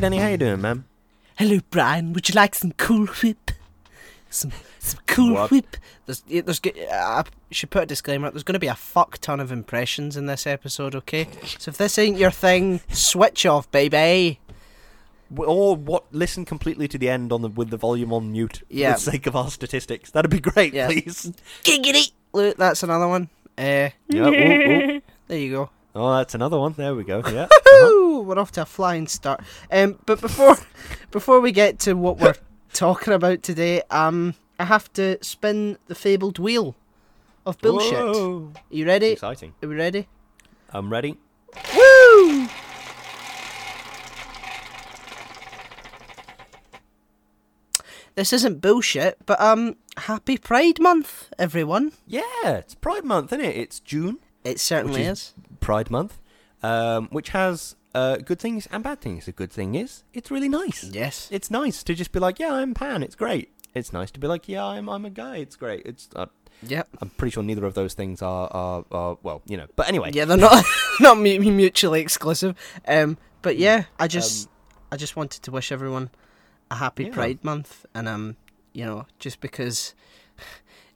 [0.00, 0.84] Hey, Danny, how you doing, man?
[1.36, 2.14] Hello, Brian.
[2.14, 3.50] Would you like some Cool Whip?
[4.30, 5.50] Some some Cool What?
[5.50, 5.76] Whip.
[6.06, 6.58] There's, yeah, there's.
[6.58, 8.30] g- I should put a disclaimer.
[8.30, 10.94] There's going to be a fuck ton of impressions in this episode.
[10.94, 11.28] Okay,
[11.58, 14.40] so if this ain't your thing, switch off, baby.
[15.30, 16.04] W- Or what?
[16.14, 18.94] Listen completely to the end on the with the volume on mute Yeah.
[18.94, 20.10] for the sake of our statistics.
[20.12, 20.86] That'd be great, Yeah.
[20.86, 21.30] please.
[21.62, 22.12] Giggity.
[22.32, 23.28] Look, that's another one.
[23.58, 24.28] Uh, Yeah.
[24.28, 24.28] ooh,
[24.96, 25.00] ooh.
[25.28, 25.70] there you go.
[25.94, 26.72] Oh, that's another one.
[26.76, 27.22] There we go.
[27.32, 27.48] Yeah.
[27.82, 28.20] Woo!
[28.22, 29.40] We're off to a flying start.
[29.72, 30.56] Um, but before
[31.10, 32.34] before we get to what we're
[32.72, 36.74] talking about today, um, I have to spin the fabled wheel
[37.46, 37.92] of bullshit.
[37.98, 38.52] Whoa.
[38.54, 39.08] Are you ready?
[39.08, 39.54] Exciting.
[39.62, 40.08] Are we ready?
[40.72, 41.16] I'm ready.
[41.74, 42.48] Woo!
[48.16, 51.92] This isn't bullshit, but um, happy Pride Month, everyone.
[52.06, 53.56] Yeah, it's Pride Month, isn't it?
[53.56, 55.34] It's June, It certainly is- is.
[55.60, 56.20] Pride Month,
[56.62, 59.26] um, which has uh, good things and bad things.
[59.26, 60.84] The good thing is, it's really nice.
[60.84, 61.28] Yes.
[61.30, 63.02] It's nice to just be like, yeah, I'm pan.
[63.02, 63.52] It's great.
[63.74, 65.36] It's nice to be like, yeah, I'm I'm a guy.
[65.36, 65.82] It's great.
[65.86, 66.26] It's uh,
[66.62, 66.88] Yep.
[67.00, 69.66] I'm pretty sure neither of those things are are, are well, you know.
[69.76, 70.64] But anyway, Yeah, they're not
[71.00, 72.54] not mutually exclusive.
[72.86, 74.52] Um, but yeah, I just Um,
[74.92, 76.10] I just wanted to wish everyone
[76.70, 77.12] a happy Yeah.
[77.14, 78.36] Pride Month, and um,
[78.72, 79.94] you know, just because.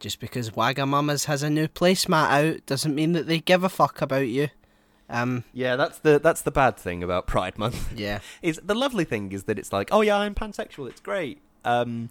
[0.01, 4.03] Just because Wagamamas has a new placemat out doesn't mean that they give a fuck
[4.03, 4.49] about you.
[5.09, 7.93] Um, yeah, that's the that's the bad thing about Pride Month.
[7.99, 8.21] yeah.
[8.43, 10.89] is the lovely thing is that it's like, oh yeah, I'm pansexual.
[10.89, 11.41] It's great.
[11.65, 12.11] Um,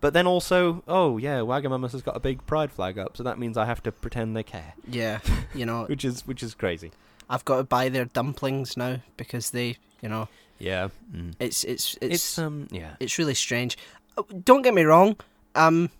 [0.00, 3.38] but then also, oh yeah, Wagamama's has got a big pride flag up, so that
[3.38, 5.20] means I have to pretend they care, Yeah,
[5.54, 6.92] you know, which is which is crazy.
[7.28, 11.34] I've got to buy their dumplings now because they, you know, Yeah, mm.
[11.40, 13.76] it's it's it's it's, um yeah it's really strange.
[14.16, 15.16] Uh, Don't get me wrong,
[15.54, 15.90] um,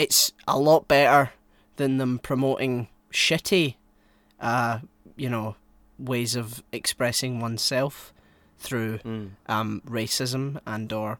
[0.00, 1.32] it's a lot better
[1.76, 3.74] than them promoting shitty,
[4.40, 4.78] uh,
[5.14, 5.56] you know,
[5.98, 8.14] ways of expressing oneself
[8.58, 9.30] through mm.
[9.46, 11.18] um racism and or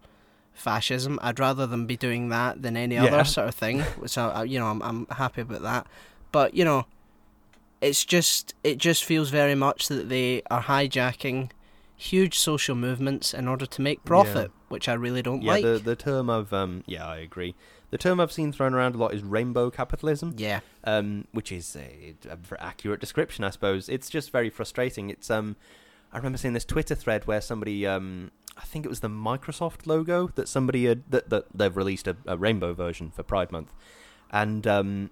[0.55, 1.19] fascism.
[1.23, 3.05] I'd rather them be doing that than any Yeah.
[3.05, 3.85] other sort of thing.
[4.07, 5.87] So you know, I'm I'm happy about that.
[6.33, 6.87] But you know,
[7.83, 11.51] it's just it just feels very much that they are hijacking
[11.97, 15.53] huge social movements in order to make profit, which I really don't yeah.
[15.53, 15.65] like.
[15.65, 17.55] The the term of um yeah, I agree.
[17.91, 20.35] The term I've seen thrown around a lot is rainbow capitalism.
[20.37, 23.89] yeah, um, which is a, a very accurate description, I suppose.
[23.89, 25.11] It's just very frustrating.
[25.11, 25.57] It's um,
[26.13, 29.87] I remember seeing this Twitter thread where somebody um, I think it was the Microsoft
[29.87, 33.75] logo that somebody had that, that they've released a, a rainbow version for Pride Month,
[34.31, 35.11] and um,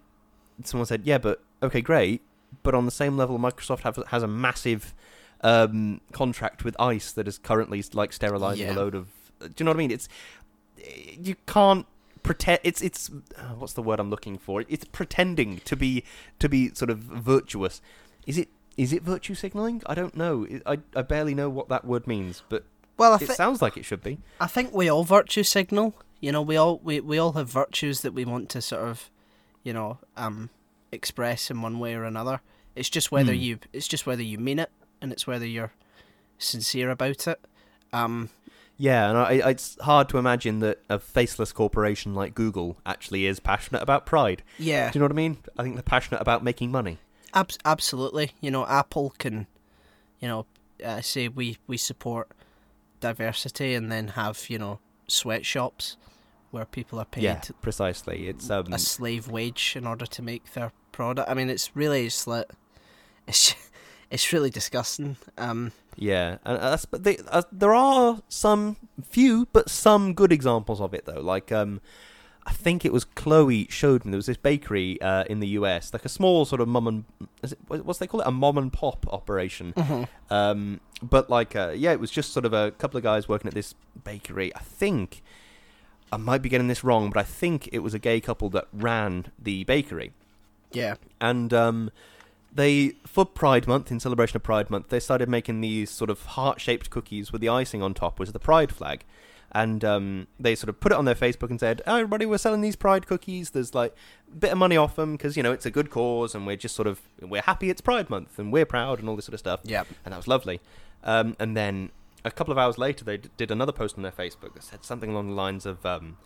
[0.64, 2.22] someone said, yeah, but okay, great,
[2.62, 4.94] but on the same level, Microsoft have, has a massive
[5.40, 8.74] um, contract with ICE that is currently like sterilizing Yeah.
[8.74, 9.08] a load of.
[9.40, 9.90] Do you know what I mean?
[9.90, 10.08] It's
[11.20, 11.86] you can't
[12.28, 14.64] pretend it's it's uh, what's the word I'm looking for?
[14.68, 16.04] It's pretending to be
[16.38, 17.80] to be sort of virtuous.
[18.26, 19.82] Is it is it virtue signaling?
[19.86, 20.46] I don't know.
[20.66, 22.64] I I barely know what that word means, but
[22.96, 24.18] well, I, it thi- sounds like it should be.
[24.40, 25.94] I think we all virtue signal.
[26.20, 29.10] You know, we all we, we all have virtues that we want to sort of,
[29.62, 30.50] you know, um,
[30.92, 32.40] express in one way or another.
[32.76, 33.40] It's just whether Hmm.
[33.40, 35.72] you it's just whether you mean it, and it's whether you're
[36.38, 37.40] sincere about it.
[37.92, 38.28] Um,
[38.80, 43.26] Yeah, and I, I- it's hard to imagine that a faceless corporation like Google actually
[43.26, 44.42] is passionate about pride.
[44.58, 45.38] yeah, Do you know what I mean?
[45.58, 46.98] I think they're passionate about making money.
[47.34, 48.30] Abs- absolutely.
[48.40, 49.46] You know, Apple can,
[50.20, 50.46] you know,
[50.84, 52.28] uh, say we we support
[53.00, 54.78] diversity, and then have you know
[55.08, 55.96] sweatshops
[56.50, 58.28] where people are paid Yeah, precisely.
[58.28, 61.28] It's um, a slave wage in order to make their product.
[61.28, 62.46] I mean, it's really it's like,
[63.26, 63.54] it's
[64.10, 65.16] it's really disgusting.
[65.36, 70.80] Um, Yeah, and uh, but they, uh, there are some few, but some good examples
[70.80, 71.20] of it though.
[71.20, 71.80] Like um,
[72.46, 75.92] I think it was Chloe showed me there was this bakery uh, in the US,
[75.92, 77.04] like a small sort of mum and
[77.42, 79.74] is it, what's they call it, a mom and pop operation.
[80.30, 83.48] Um, but like uh, yeah, it was just sort of a couple of guys working
[83.48, 83.74] at this
[84.04, 84.54] bakery.
[84.54, 85.22] I think
[86.12, 88.68] I might be getting this wrong, but I think it was a gay couple that
[88.72, 90.12] ran the bakery
[90.72, 91.90] yeah, and um,
[92.52, 96.24] they for Pride Month, in celebration of Pride Month, they started making these sort of
[96.24, 99.04] heart-shaped cookies with the icing on top, was the Pride flag,
[99.52, 102.38] and um, they sort of put it on their Facebook and said, "Oh, everybody, we're
[102.38, 103.50] selling these Pride cookies.
[103.50, 103.94] There's like
[104.32, 106.56] a bit of money off them because you know it's a good cause, and we're
[106.56, 109.34] just sort of we're happy it's Pride Month, and we're proud, and all this sort
[109.34, 110.60] of stuff." yeah, and that was lovely.
[111.04, 111.90] Um, and then
[112.24, 114.84] a couple of hours later, they d- did another post on their Facebook that said
[114.84, 116.16] something along the lines of, um,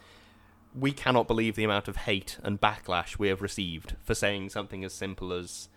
[0.74, 4.84] "We cannot believe the amount of hate and backlash we have received for saying something
[4.84, 5.68] as simple as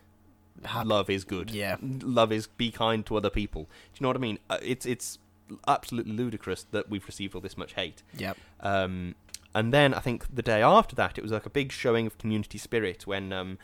[0.83, 1.51] love is good.
[1.51, 3.63] yeah, Love is be kind to other people.
[3.63, 3.69] Do
[3.99, 4.39] you know what I mean?
[4.49, 5.19] Uh, it's it's
[5.67, 8.01] absolutely ludicrous that we've received all this much hate.
[8.17, 9.15] yeah, Um,
[9.53, 12.17] and then I think the day after that, it was like a big showing of
[12.17, 13.57] community spirit when um,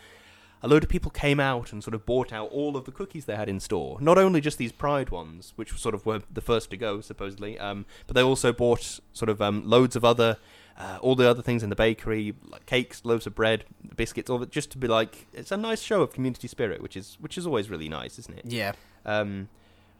[0.61, 3.25] a load of people came out and sort of bought out all of the cookies
[3.25, 3.97] they had in store.
[3.99, 7.57] Not only just these Pride ones, which sort of were the first to go supposedly,
[7.57, 10.37] um, but they also bought sort of um, loads of other.
[10.81, 14.39] Uh, all the other things in the bakery, like cakes, loaves of bread, biscuits, all
[14.39, 17.37] that, just to be like, it's a nice show of community spirit, which is which
[17.37, 18.45] is always really nice, isn't it?
[18.45, 18.71] Yeah.
[19.05, 19.49] Um,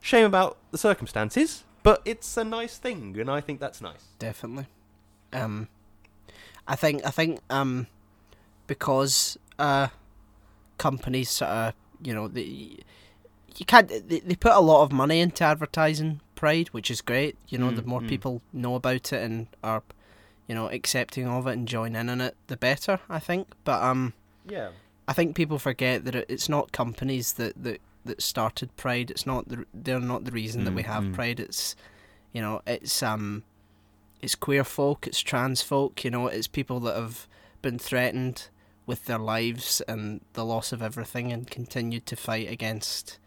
[0.02, 4.06] shame about the circumstances, but it's a nice thing, and I think that's nice.
[4.18, 4.66] definitely.
[5.34, 5.68] Um,
[6.68, 7.86] I think I think um,
[8.66, 9.90] because uh,
[10.80, 12.78] companies sort of you know they,
[13.58, 17.36] you can't they, they put a lot of money into advertising Pride, which is great.
[17.50, 18.08] You know, the Mm, more mm.
[18.10, 19.84] people know about it and are
[20.52, 23.00] you know accepting of it and join in on it, the better.
[23.10, 24.12] I think, but um.
[24.46, 24.72] Yeah.
[25.08, 29.10] I think people forget that it's not companies that, that, that started Pride.
[29.12, 31.14] It's not the, they're not the reason that we Mm, have mm.
[31.14, 31.40] Pride.
[31.40, 31.76] It's
[32.34, 33.44] you know it's um
[34.22, 36.04] it's queer folk, it's trans folk.
[36.04, 37.28] You know it's people that have
[37.62, 38.50] been threatened
[38.86, 43.20] with their lives and the loss of everything and continued to fight against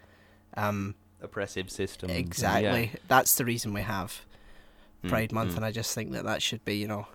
[0.56, 2.10] um Oppressive system.
[2.10, 2.92] exactly.
[3.08, 4.24] That's the reason we have
[5.04, 5.56] Mm, Pride Month, mm.
[5.56, 7.06] and I just think that that should be you know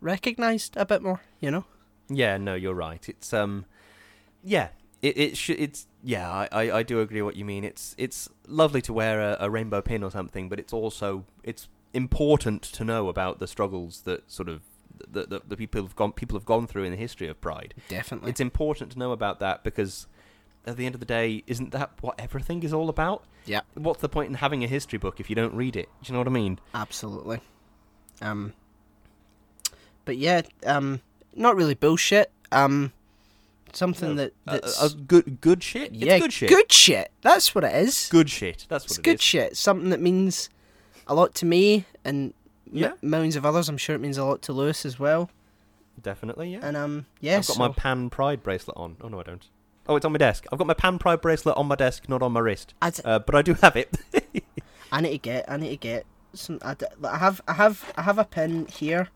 [0.00, 1.20] recognized a bit more.
[1.40, 1.64] You know.
[2.08, 3.08] Yeah, no, you're right.
[3.08, 3.66] It's um,
[4.42, 4.68] yeah,
[5.02, 5.60] it it should.
[5.60, 7.64] It's yeah, I, I I do agree what you mean.
[7.64, 11.68] It's it's lovely to wear a, a rainbow pin or something, but it's also it's
[11.92, 14.62] important to know about the struggles that sort of
[15.08, 17.74] the the, the people have gone people have gone through in the history of Pride.
[17.88, 18.30] Definitely.
[18.30, 20.06] It's important to know about that because
[20.66, 23.24] at the end of the day, isn't that what everything is all about?
[23.46, 23.60] Yeah.
[23.74, 25.88] What's the point in having a history book if you don't read it?
[26.02, 26.58] Do you know what I mean?
[26.74, 27.40] Absolutely.
[28.20, 28.52] Um
[30.04, 31.00] but yeah, um
[31.34, 32.30] not really bullshit.
[32.52, 32.92] Um
[33.72, 35.94] something No, that that's uh, good good shit.
[35.94, 36.48] yeah, it's good shit.
[36.50, 37.10] Good shit.
[37.22, 38.08] That's what it is.
[38.10, 38.66] Good shit.
[38.68, 39.22] That's what it's it good is.
[39.22, 39.56] shit.
[39.56, 40.50] Something that means
[41.06, 42.34] a lot to me and
[42.74, 43.68] m- millions of others.
[43.68, 45.30] I'm sure it means a lot to Lewis as well.
[46.00, 46.60] Definitely, yeah.
[46.62, 48.96] And um yeah, I've got so- my Pan Pride bracelet on.
[49.00, 49.46] Oh no, I don't.
[49.88, 50.46] Oh, it's on my desk.
[50.52, 52.74] I've got my Pan Pride bracelet on my desk, not on my wrist.
[52.80, 53.96] I, d- Uh, but I do have it.
[54.92, 56.04] I need to get I need to get
[56.34, 59.08] some I, d- I have I have I have a pin here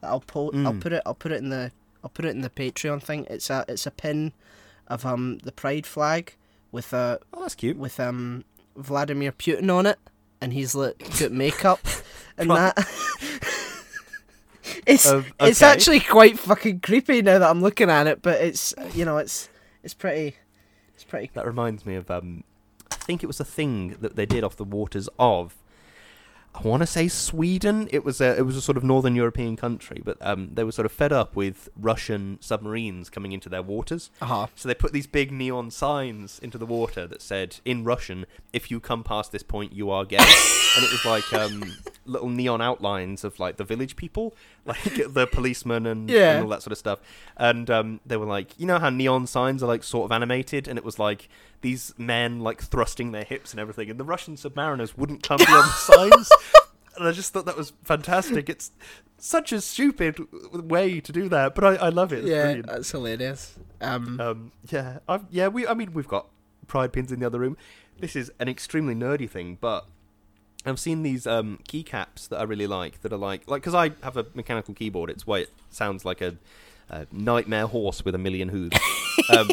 [0.00, 0.80] that I'll I'll Mm.
[0.80, 1.72] put it I'll put it in the
[2.04, 3.26] I'll put it in the Patreon thing.
[3.30, 4.32] It's a it's a pin
[4.88, 6.34] of um the pride flag
[6.72, 7.76] with a oh, that's cute.
[7.76, 8.44] with um
[8.76, 9.98] Vladimir Putin on it,
[10.40, 11.80] and he's like got makeup
[12.38, 12.76] and that.
[14.86, 18.74] it's Uh, it's actually quite fucking creepy now that I'm looking at it, but it's
[18.94, 19.48] you know it's
[19.82, 20.36] it's pretty
[20.94, 22.44] it's pretty That reminds me of um,
[22.90, 25.56] I think it was a thing that they did off the waters of.
[26.52, 27.88] I want to say Sweden.
[27.92, 30.72] It was a it was a sort of northern European country, but um, they were
[30.72, 34.10] sort of fed up with Russian submarines coming into their waters.
[34.20, 38.26] uh So they put these big neon signs into the water that said in Russian,
[38.52, 40.16] "If you come past this point, you are gay."
[40.76, 41.76] and it was like um,
[42.10, 44.34] little neon outlines of like the village people,
[44.66, 46.32] like the policemen and, Yeah.
[46.32, 46.98] and all that sort of stuff.
[47.36, 50.68] And um, they were like, you know how neon signs are like sort of animated,
[50.68, 51.28] and it was like
[51.62, 55.64] these men like thrusting their hips and everything, and the Russian submariners wouldn't come beyond
[55.68, 55.72] the
[56.12, 56.30] signs.
[56.96, 58.48] And I just thought that was fantastic.
[58.50, 58.72] It's
[59.16, 60.18] such a stupid
[60.52, 62.20] way to do that, but I, I love it.
[62.20, 62.66] It's yeah, brilliant.
[62.66, 63.58] that's hilarious.
[63.80, 65.48] Um, Um, yeah, I've, yeah.
[65.48, 66.26] We, I mean, we've got
[66.66, 67.56] pride pins in the other room.
[68.00, 69.86] This is an extremely nerdy thing, but
[70.66, 73.00] I've seen these um, keycaps that I really like.
[73.02, 75.10] That are like, like, because I have a mechanical keyboard.
[75.10, 76.36] It's why it sounds like a,
[76.88, 78.78] a nightmare horse with a million hooves.
[79.36, 79.48] um,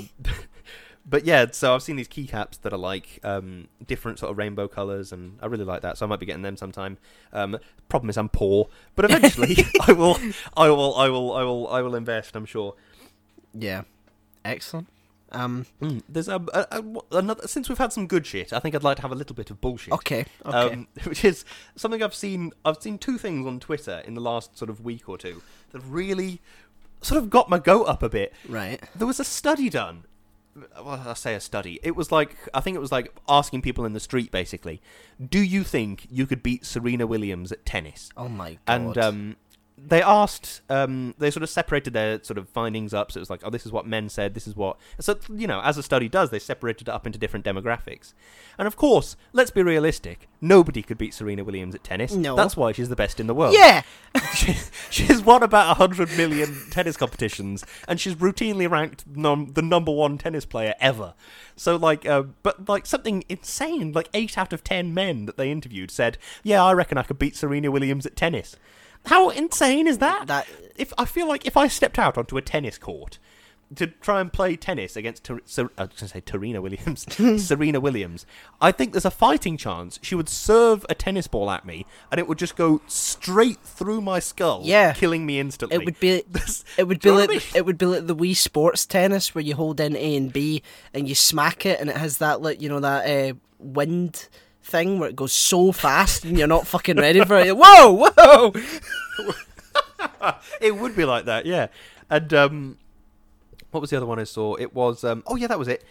[1.09, 4.67] but yeah, so I've seen these keycaps that are like um, different sort of rainbow
[4.67, 5.97] colours, and I really like that.
[5.97, 6.97] So I might be getting them sometime.
[7.31, 10.17] Um, problem is, I'm poor, but eventually I will,
[10.57, 12.35] I will, I will, I will, I will invest.
[12.35, 12.75] I'm sure.
[13.53, 13.83] yeah,
[14.43, 14.87] excellent.
[15.31, 16.83] Um, Mm, there's um, a, a,
[17.17, 17.47] another.
[17.47, 19.49] Since we've had some good shit, I think I'd like to have a little bit
[19.51, 19.93] of bullshit.
[19.93, 20.73] okay, okay.
[20.73, 21.43] Um, which is
[21.75, 22.51] something I've seen.
[22.63, 25.41] I've seen two things on Twitter in the last sort of week or two
[25.71, 26.41] that really
[27.01, 28.33] sort of got my goat up a bit.
[28.47, 28.81] right.
[28.95, 30.05] There was a study done.
[30.75, 31.79] Well, I say a study.
[31.83, 34.81] It was like I think it was like asking people in the street basically,
[35.29, 38.09] do you think you could beat Serena Williams at tennis?
[38.17, 38.75] Oh my god.
[38.75, 39.35] and um,
[39.77, 43.11] they asked um, they sort of separated their sort of findings up.
[43.11, 45.45] So it was like oh this is what men said this is what so you
[45.45, 48.13] know as a study does they separated it up into different demographics.
[48.57, 52.13] And of course let's be realistic nobody could beat serena williams at tennis.
[52.13, 52.35] No.
[52.35, 53.53] that's why she's the best in the world.
[53.53, 53.83] Yeah,
[54.33, 54.55] she,
[54.89, 60.17] she's won about 100 million tennis competitions and she's routinely ranked num- the number one
[60.17, 61.13] tennis player ever.
[61.55, 65.51] So like uh, but like something insane like 8 out of 10 men that they
[65.51, 68.55] interviewed said yeah i reckon i could beat serena williams at tennis
[69.05, 72.41] how insane is that that if i feel like if i stepped out onto a
[72.41, 73.19] tennis court
[73.75, 77.05] to try and play tennis against Ter- Ser- I was going to say Serena Williams,
[77.45, 78.25] Serena Williams.
[78.61, 82.17] I think there's a fighting chance she would serve a tennis ball at me and
[82.17, 84.93] it would just go straight through my skull, Yeah.
[84.93, 85.75] killing me instantly.
[85.75, 86.23] It would be
[86.77, 87.41] it would Do be you know like I mean?
[87.55, 90.63] it would be like the Wii Sports tennis where you hold in A and B
[90.93, 94.29] and you smack it and it has that like you know that uh, wind
[94.67, 97.55] thing where it goes so fast and you're not fucking ready for it.
[97.57, 98.53] Whoa, whoa!
[100.61, 101.67] it would be like that, yeah.
[102.09, 102.77] And um,
[103.71, 104.55] what was the other one I saw?
[104.55, 105.83] It was um, oh yeah, that was it.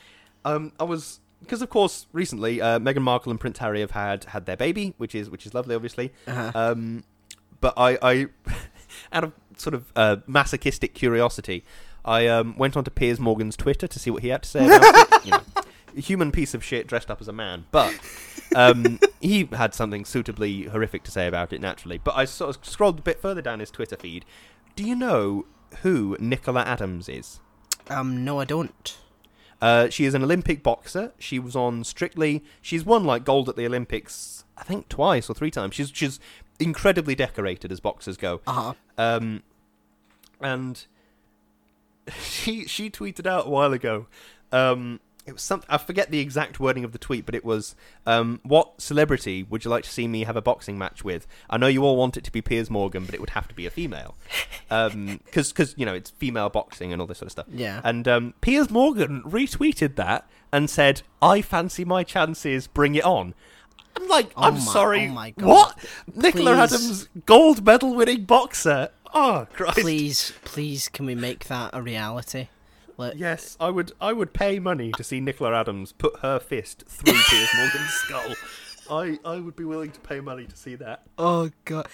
[0.45, 4.25] Um, I was because of course recently uh, Meghan Markle and Prince Harry have had
[4.25, 6.13] had their baby, which is which is lovely, obviously.
[6.27, 6.53] Uh-huh.
[6.55, 7.05] Um,
[7.61, 8.27] but I, I
[9.13, 11.65] out of sort of uh, masochistic curiosity,
[12.05, 14.83] I um, went onto Piers Morgan's Twitter to see what he had to say about
[15.13, 15.25] it.
[15.25, 15.43] You know,
[15.97, 17.99] human piece of shit dressed up as a man, but
[18.55, 21.99] um, he had something suitably horrific to say about it naturally.
[21.99, 24.25] But I sort of scrolled a bit further down his Twitter feed.
[24.75, 25.47] Do you know
[25.83, 27.41] who Nicola Adams is?
[27.89, 28.97] Um, no, I don't.
[29.61, 31.13] Uh, she is an Olympic boxer.
[31.19, 32.45] She was on Strictly.
[32.61, 35.75] She's won like gold at the Olympics, I think twice or three times.
[35.75, 36.21] She's she's
[36.59, 38.41] incredibly decorated as boxers go.
[38.47, 38.75] Uh huh.
[38.99, 39.43] Um,
[40.41, 40.85] and
[42.21, 44.07] she she tweeted out a while ago.
[44.53, 47.75] Um, it was something I forget the exact wording of the tweet, but it was,
[48.07, 51.27] um, "What celebrity would you like to see me have a boxing match with?
[51.51, 53.55] I know you all want it to be Piers Morgan, but it would have to
[53.55, 54.15] be a female,
[54.69, 57.81] because because you know it's female boxing and all this sort of stuff." Yeah.
[57.85, 62.67] And um, Piers Morgan retweeted that and said, "I fancy my chances.
[62.67, 63.35] Bring it on."
[63.99, 65.09] I'm like, Oh I'm my- sorry.
[65.09, 65.47] oh my God.
[65.49, 65.85] What?
[66.15, 68.91] Nicola Adams, gold medal winning boxer.
[69.15, 69.79] Oh Christ!
[69.79, 72.49] Please, please, can we make that a reality?
[72.99, 73.93] Let, Yes, I would.
[74.01, 78.35] I would pay money to see Nicola Adams put her fist through Piers Morgan's skull.
[78.91, 81.03] I I would be willing to pay money to see that.
[81.19, 81.89] Oh god.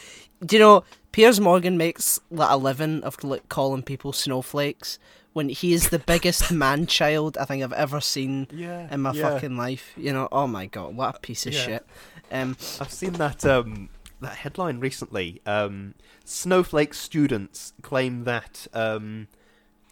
[0.45, 4.99] Do you know Piers Morgan makes like a living of like calling people snowflakes
[5.33, 9.13] when he is the biggest man child I think I've ever seen Yeah, in my
[9.13, 9.31] yeah.
[9.31, 9.93] fucking life.
[9.97, 11.65] You know, oh my god, what a piece of Yeah.
[11.65, 11.87] shit.
[12.31, 13.89] Um I've seen that um
[14.21, 15.41] that headline recently.
[15.47, 15.95] Um,
[16.25, 19.27] snowflake students claim that um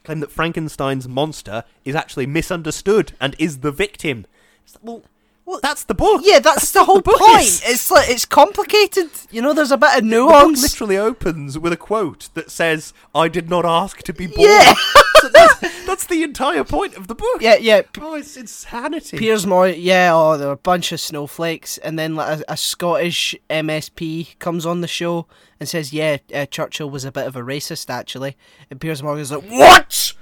[0.04, 4.26] claim that Frankenstein's monster is actually misunderstood and is the victim.
[4.74, 5.02] Like, Well,
[5.46, 6.22] well, that's the book.
[6.24, 7.42] yeah, that's the whole book point.
[7.42, 7.62] is.
[7.64, 9.10] It's like it's complicated.
[9.30, 10.60] You know, there's a bit of nuance.
[10.60, 14.26] The book literally opens with a quote that says, "I did not ask to be
[14.28, 14.74] born." Yeah.
[15.20, 17.40] So that's, that's the entire point of the book.
[17.40, 17.82] Yeah, yeah.
[18.00, 19.18] Oh, it's insanity.
[19.18, 22.56] Piers Morgan, yeah, oh, there were a bunch of snowflakes, and then like a, a
[22.56, 25.26] Scottish MSP comes on the show
[25.58, 28.36] and says, "Yeah, uh, Churchill was a bit of a racist, actually."
[28.70, 30.14] And Piers Morgan's like, "What?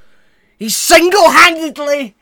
[0.59, 2.17] He single-handedly,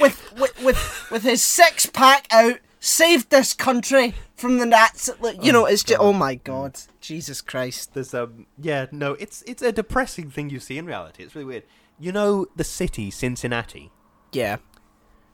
[0.00, 5.42] with with with, with his six pack out, saved this country from the Nazis." Like,
[5.44, 7.94] you know, it's just, oh my god, Jesus Christ.
[7.94, 11.24] There's um, yeah, no, it's it's a depressing thing you see in reality.
[11.24, 11.64] It's really weird.
[11.98, 13.90] You know the city Cincinnati.
[14.32, 14.56] Yeah,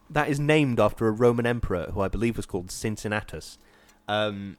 [0.08, 3.58] That is named after a Roman emperor who I believe was called Cincinnatus.
[4.06, 4.58] Um,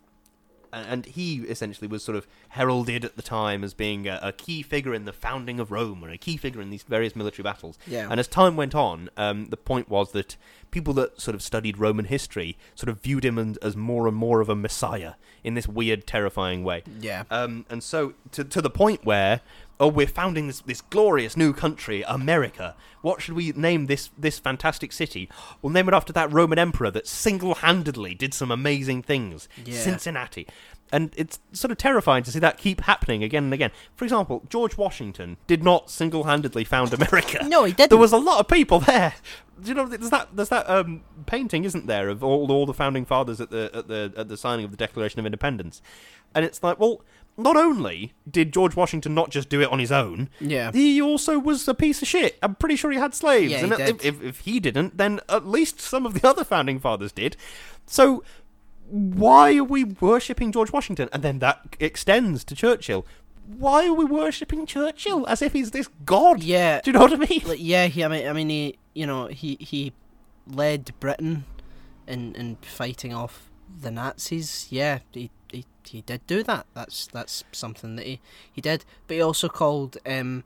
[0.74, 4.64] and, he essentially was sort of heralded at the time as being a, a key
[4.64, 7.78] figure in the founding of Rome or a key figure in these various military battles.
[7.86, 8.08] Yeah.
[8.10, 10.36] And as time went on, um, the point was that
[10.72, 14.18] people that sort of studied Roman history sort of viewed him an- as more and
[14.18, 16.82] more of a messiah in this weird, terrifying way.
[17.00, 17.24] yeah.
[17.30, 19.42] Um, and so to to the point where
[19.80, 22.76] oh we're founding this this glorious new country, America.
[23.02, 25.30] What should we name this this fantastic city?
[25.62, 29.80] We'll name it after that Roman emperor that single handedly did some amazing things, Yeah.
[29.80, 30.48] Cincinnati.
[30.92, 33.72] And it's sort of terrifying to see that keep happening again and again.
[33.96, 37.44] For example, George Washington did not single-handedly found America.
[37.48, 37.90] No, he didn't.
[37.90, 39.16] There was a lot of people there.
[39.60, 39.88] Do you know?
[39.88, 40.30] There's that.
[40.36, 43.88] There's that um, painting, isn't there, of all all the founding fathers at the at
[43.88, 45.82] the at the signing of the Declaration of Independence,
[46.36, 47.02] and it's like, well,
[47.38, 50.72] not only did George Washington not just do it on his own, Yeah.
[50.72, 52.38] he also was a piece of shit.
[52.44, 53.74] I'm pretty sure he had slaves, Yeah, and.
[53.74, 57.36] If, if if he didn't, then at least some of the other founding fathers did.
[57.86, 58.24] So.
[58.90, 61.10] Why are we worshipping George Washington?
[61.14, 63.08] And then that extends to Churchill.
[63.48, 66.44] Why are we worshipping Churchill as if he's this god?
[66.44, 66.82] Yeah.
[66.82, 67.42] Do you know what I mean?
[67.46, 69.94] like yeah he I mean I mean he you know he he
[70.46, 71.46] led Britain
[72.06, 73.50] in in fighting off
[73.82, 78.20] the Nazis yeah he he, he did do that that's that's something that he
[78.52, 80.44] he did but he also called um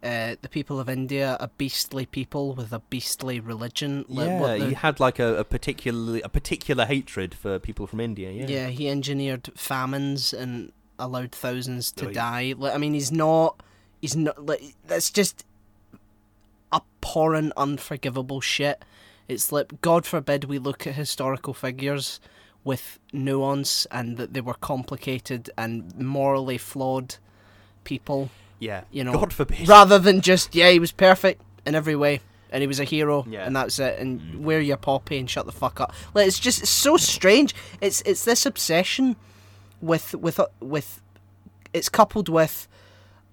[0.00, 4.04] uh, the people of India a beastly people with a beastly religion.
[4.08, 8.30] yeah, the- he had like a, a particular a particular hatred for people from India.
[8.30, 8.66] Yeah, yeah.
[8.68, 10.70] he engineered famines and
[11.00, 12.54] allowed thousands to Oh, die.
[12.56, 13.60] Like, I mean, he's not.
[14.00, 15.44] He's not like that's just
[16.72, 18.84] abhorrent, unforgivable shit.
[19.26, 22.20] It's like God forbid we look at historical figures
[22.70, 25.74] with nuance and that they were complicated and
[26.16, 27.10] morally flawed
[27.84, 28.20] people.
[28.60, 28.82] yeah.
[28.90, 29.68] You know, God forbid.
[29.68, 31.40] rather than just yeah, he was perfect.
[31.66, 32.20] in every way,
[32.52, 33.46] and he was a hero, Yeah.
[33.46, 33.98] and that's it.
[34.00, 35.92] And wear your poppy and shut the fuck up.
[36.14, 37.54] Like it's just it's so strange.
[37.80, 39.16] It's it's this obsession
[39.80, 40.88] with with uh, with
[41.72, 42.66] it's coupled with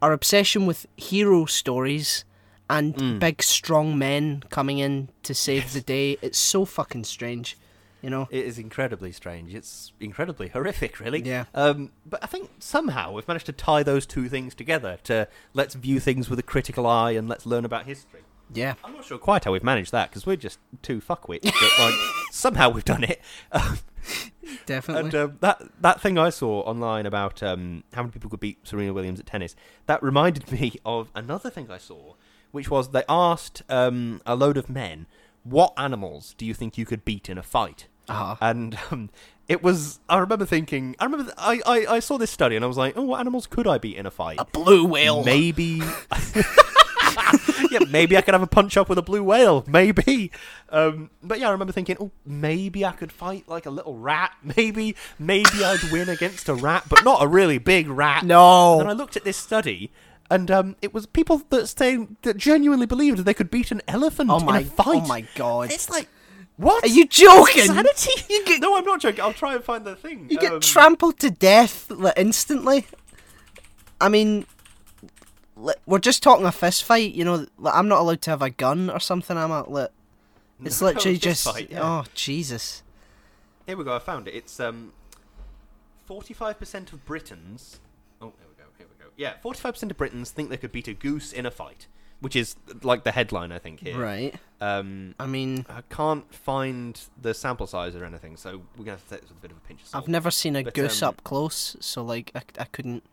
[0.01, 2.25] our obsession with hero stories
[2.70, 3.20] and Mm.
[3.20, 6.18] big strong men coming in to save the day.
[6.22, 7.58] It's so fucking strange,
[8.06, 8.28] you know.
[8.30, 9.56] It is incredibly strange.
[9.56, 11.24] It's incredibly horrific, really.
[11.24, 11.46] Yeah.
[11.56, 15.74] Um, but I think somehow we've managed to tie those two things together to let's
[15.74, 18.22] view things with a critical eye and let's learn about history.
[18.54, 18.76] Yeah.
[18.84, 21.46] I'm not sure quite how we've managed that because we're just two fuckwits.
[21.46, 21.96] But like
[22.32, 23.20] somehow we've done it.
[23.52, 23.80] Um,
[24.68, 25.06] Definitely.
[25.06, 28.60] and um, that that thing I saw online about um, how many people could beat
[28.68, 29.56] Serena Williams at tennis
[29.88, 32.14] that reminded me of another thing I saw,
[32.52, 35.08] which was they asked um, a load of men,
[35.44, 38.36] "What animals do you think you could beat in a fight?" Uh-huh.
[38.42, 39.10] and um,
[39.48, 40.00] it was.
[40.10, 40.96] I remember thinking.
[41.00, 41.26] I remember.
[41.26, 43.68] th- I, I I saw this study and I was like, "Oh, what animals could
[43.68, 45.24] I beat in a fight?" A blue whale.
[45.24, 45.82] Maybe.
[47.72, 49.64] yeah, maybe I could have a punch up with a blue whale.
[49.68, 50.32] Maybe.
[50.70, 54.32] Um, but yeah, I remember thinking, oh, maybe I could fight like a little rat.
[54.58, 58.24] Maybe, maybe I'd win against a rat, but not a really big rat.
[58.24, 58.80] No.
[58.80, 59.92] And I looked at this study,
[60.30, 64.30] and um, it was people that say that genuinely believed they could beat an elephant
[64.30, 64.60] Oh in my!
[64.60, 65.04] a fight.
[65.04, 65.72] Oh my god!
[65.72, 66.08] It's like,
[66.58, 66.84] what?
[66.84, 67.64] Are you joking?
[67.64, 68.12] Insanity?
[68.30, 69.22] You get no, I'm not joking.
[69.22, 70.28] I'll try and find the thing.
[70.30, 72.86] you get Um, trampled to death like, instantly.
[74.00, 74.46] I mean,
[75.56, 77.14] li- we're just talking a fist fight.
[77.14, 79.38] You know, like, I'm not allowed to have a gun or something.
[79.38, 79.90] I'm at like,
[80.64, 81.82] it's No, literally just fight, yeah.
[81.84, 82.84] oh Jesus.
[83.66, 83.96] Here we go.
[83.96, 84.34] I found it.
[84.36, 84.94] It's um,
[86.06, 87.80] forty-five percent of Britons.
[88.22, 88.70] Oh, here we go.
[88.78, 89.10] Here we go.
[89.18, 91.88] Yeah, forty-five percent of Britons think they could beat a goose in a fight,
[92.25, 94.00] which is like the headline I think here.
[94.00, 94.34] Right.
[94.60, 99.03] Um, I mean, I can't find the sample size or anything, so we're gonna have
[99.03, 100.03] to take this with a bit of a pinch of salt.
[100.03, 103.03] I've never seen a But, goose um, up close, so like I, I couldn't.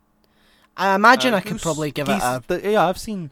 [0.75, 2.43] I imagine Uh, I could goose- probably give geese, it a.
[2.47, 3.29] the- yeah, I've seen.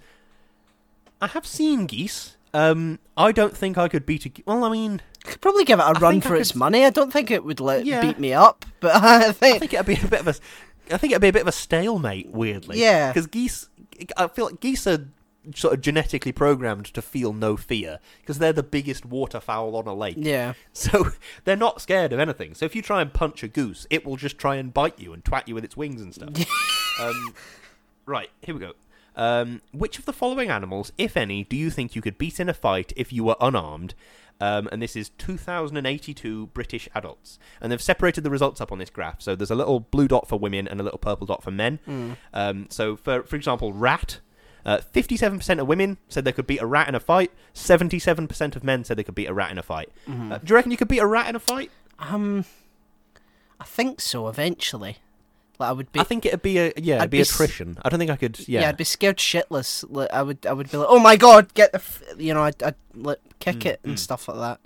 [1.19, 2.37] I have seen geese.
[2.53, 4.29] Um, I don't think I could beat a.
[4.29, 6.85] ge- Well, I mean, Could probably give it a I run I for its money.
[6.85, 8.01] I don't think it would let Yeah.
[8.01, 10.35] beat me up, but I I think, think it'd be a bit of a.
[10.93, 12.27] I think it'd be a bit of a stalemate.
[12.29, 13.09] Weirdly, Yeah.
[13.11, 13.69] Because geese,
[14.17, 15.07] I feel like geese are
[15.55, 19.93] sort of genetically programmed to feel no fear because they're the biggest waterfowl on a
[19.93, 20.15] lake.
[20.17, 21.07] yeah, So
[21.45, 22.53] they're not scared of anything.
[22.53, 25.13] So if you try and punch a goose, it will just try and bite you
[25.13, 26.29] and twat you with its wings and stuff.
[27.01, 27.33] um,
[28.05, 28.73] right, here we go.
[29.15, 32.47] Um, which of the following animals, if any, do you think you could beat in
[32.47, 33.93] a fight if you were unarmed?
[34.39, 37.37] Um, and this is 2,082 British adults.
[37.59, 39.21] And they've separated the results up on this graph.
[39.21, 41.79] So there's a little blue dot for women and a little purple dot for men.
[41.85, 42.11] Hmm.
[42.33, 44.19] Um, so, for, for example, rat.
[44.65, 47.31] Uh, 57% of women said they could beat a rat in a fight.
[47.55, 49.89] 77% of men said they could beat a rat in a fight.
[50.07, 50.31] Mm-hmm.
[50.31, 51.71] Uh, do you reckon you could beat a rat in a fight?
[51.99, 52.45] um,
[53.59, 54.27] I think so.
[54.27, 54.97] Eventually,
[55.59, 55.99] like I would be.
[55.99, 57.77] I think it'd be a yeah, it'd be, be attrition.
[57.83, 58.39] I don't think I could.
[58.47, 58.69] Yeah, yeah.
[58.69, 59.85] I'd be scared shitless.
[59.87, 62.41] Like, I would, I would be like, oh my god, get the, f-, you know,
[62.41, 63.99] I'd, I'd like kick Mm, it and mm.
[63.99, 64.59] stuff like that.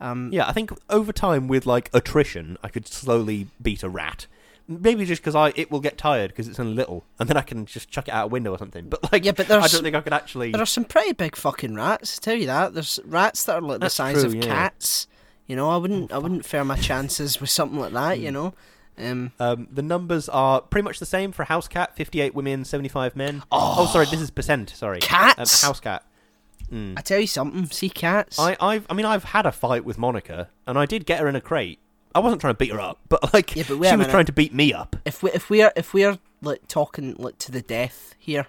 [0.00, 4.26] Um, Yeah, I think over time with like attrition, I could slowly beat a rat.
[4.68, 7.42] Maybe just because I it will get tired because it's only little, and then I
[7.42, 8.88] can just chuck it out a window or something.
[8.88, 10.50] But like, Yeah, but I don't think I could actually.
[10.50, 12.18] There are some pretty big fucking rats.
[12.18, 12.74] I tell you that.
[12.74, 14.42] There's rats that are like the size true, of yeah.
[14.42, 15.06] cats.
[15.46, 18.16] You know, I wouldn't, I wouldn't fare my chances with something like that.
[18.16, 18.24] Hmm.
[18.24, 18.54] You know,
[18.98, 23.14] um, Um, the numbers are pretty much the same for house cat: fifty-eight women, seventy-five
[23.14, 23.44] men.
[23.52, 24.70] Oh, sorry, this is percent.
[24.70, 25.62] Sorry, Cats?
[25.62, 26.02] Um, house cat.
[26.72, 26.94] Mm.
[26.96, 27.66] I tell you something.
[27.66, 28.40] See cats.
[28.40, 31.28] I, I've, I mean, I've had a fight with Monica, and I did get her
[31.28, 31.78] in a crate.
[32.16, 34.32] I wasn't trying to beat her up, but like, Yeah, but she was trying to
[34.32, 34.96] beat me up.
[35.04, 38.46] if we, if we're, if we're like talking like to the death here,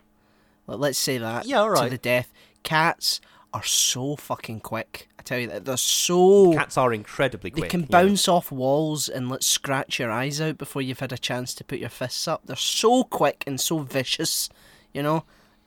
[0.66, 1.46] like, let's say that.
[1.46, 2.32] Yeah, all To the death.
[2.64, 3.22] Cats
[3.54, 5.08] are so fucking quick.
[5.20, 6.54] I tell you that they're so.
[6.54, 7.64] Cats are incredibly quick.
[7.64, 7.88] They can yeah.
[7.90, 11.64] bounce off walls and let scratch your eyes out before you've had a chance to
[11.64, 12.42] put your fists up.
[12.46, 14.50] They're so quick and so vicious,
[14.94, 15.24] you know.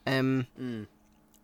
[0.07, 0.87] Um, Mm.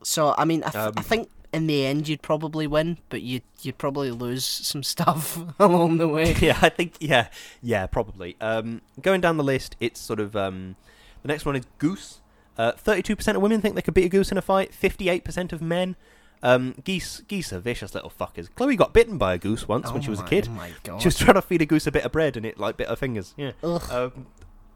[0.03, 3.23] so I mean, I, th- I Um, think in the end you'd probably win, but
[3.23, 6.35] you you'd probably lose some stuff along the way.
[6.41, 7.29] yeah, I think yeah,
[7.63, 8.37] yeah, probably.
[8.41, 10.77] Um, going down the list, it's sort of um,
[11.23, 12.21] the next one is goose.
[12.59, 14.75] Uh, Thirty-two percent of women think they could beat a goose in a fight.
[14.75, 15.97] Fifty-eight percent of men.
[16.43, 18.55] Um, geese, geese are vicious little fuckers.
[18.55, 20.49] Chloe got bitten by a goose once when Oh she was a kid.
[20.51, 21.01] Oh my god!
[21.01, 22.89] She was trying to feed a goose a bit of bread, and it like bit
[22.89, 23.35] her fingers.
[23.39, 23.53] Yeah.
[23.63, 23.91] Ugh.
[23.91, 24.27] Um,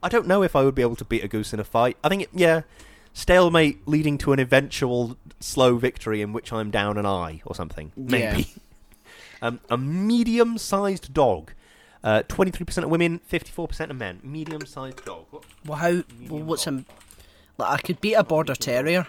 [0.03, 1.99] I don't know if I would be able to beat a goose in a fight.
[2.03, 2.62] I think it, yeah,
[3.12, 7.92] stalemate leading to an eventual slow victory in which I'm down an eye or something.
[7.96, 8.35] Yeah.
[8.35, 8.49] Maybe.
[9.42, 11.53] um, a medium-sized dog.
[12.03, 14.20] Uh, Twenty-three percent of women, fifty-four percent of men.
[14.23, 15.27] Medium-sized dog.
[15.31, 15.44] What?
[15.66, 16.03] well, how?
[16.29, 16.85] Well, what's dog.
[17.59, 17.62] a?
[17.62, 19.07] Like I could beat a border terrier.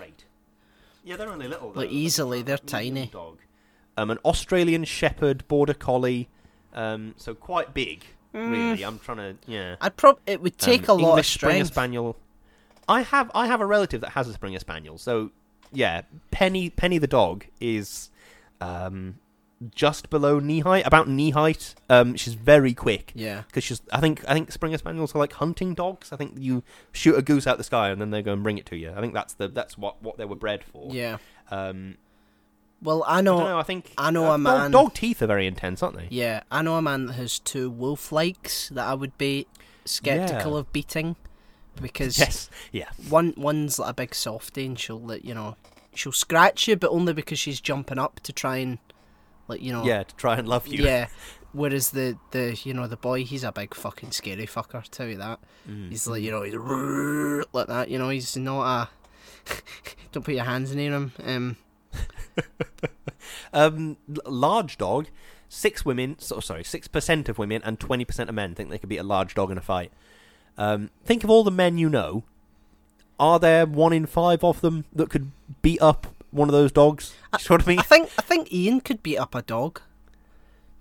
[1.03, 1.71] Yeah, they're only little.
[1.73, 3.05] Like, easily, they're Medium tiny.
[3.07, 3.37] Dog.
[3.97, 6.27] Um, an Australian Shepherd Border Collie.
[6.73, 8.03] Um, so quite big.
[8.33, 9.75] Really, I'm trying to yeah.
[9.79, 10.19] I'd prob.
[10.25, 11.71] It would take Um, a lot of English Springer strength.
[11.73, 12.17] Spaniel.
[12.87, 15.31] I have I have a relative that has a Springer Spaniel, so
[15.71, 18.09] yeah, Penny Penny the dog is
[18.59, 19.17] um,
[19.75, 21.75] just below knee height, about knee height.
[21.89, 23.43] Um, she's very quick Yeah.
[23.47, 23.81] because she's.
[23.93, 26.11] I think I think Springer Spaniels are like hunting dogs.
[26.11, 28.57] I think you shoot a goose out the sky and then they go and bring
[28.57, 28.91] it to you.
[28.95, 30.89] I think that's the that's what what they were bred for.
[30.93, 31.17] Yeah.
[31.49, 31.97] Um,
[32.81, 33.37] Well, I I know.
[33.37, 33.59] don't know.
[33.59, 36.07] I think I know uh, a dog- man- Dog, teeth are very intense, aren't they?
[36.09, 39.47] Yeah, I know a man that has two wolf likes that I would be
[39.85, 40.57] skeptical Yeah.
[40.59, 41.15] of beating
[41.79, 42.49] because Yes.
[42.71, 42.89] Yeah.
[43.09, 45.55] one one's like a big softie and she'll like you know
[45.93, 48.79] she'll scratch you, but only because she's jumping up to try and
[49.47, 50.03] like you know Yeah.
[50.03, 50.83] To try and love you.
[50.83, 51.07] yeah.
[51.53, 54.83] Whereas the the you know the boy, he's a big fucking scary fucker.
[54.89, 55.39] Tell you that.
[55.69, 55.89] Mm.
[55.89, 56.55] He's like you know he's
[57.53, 57.89] like that.
[57.89, 58.89] You know he's not a.
[60.13, 61.11] don't put your hands near him.
[61.25, 61.57] Um,
[63.53, 65.07] Um, large dog.
[65.49, 66.15] Six women.
[66.19, 68.97] So, sorry, six percent of women and twenty percent of men think they could beat
[68.99, 69.91] a large dog in a fight.
[70.57, 72.23] Um, think of all the men you know.
[73.19, 77.13] Are there one in five of them that could beat up one of those dogs?
[77.37, 77.79] Do you know what I mean?
[77.79, 79.79] I think I think Ian could beat up a dog.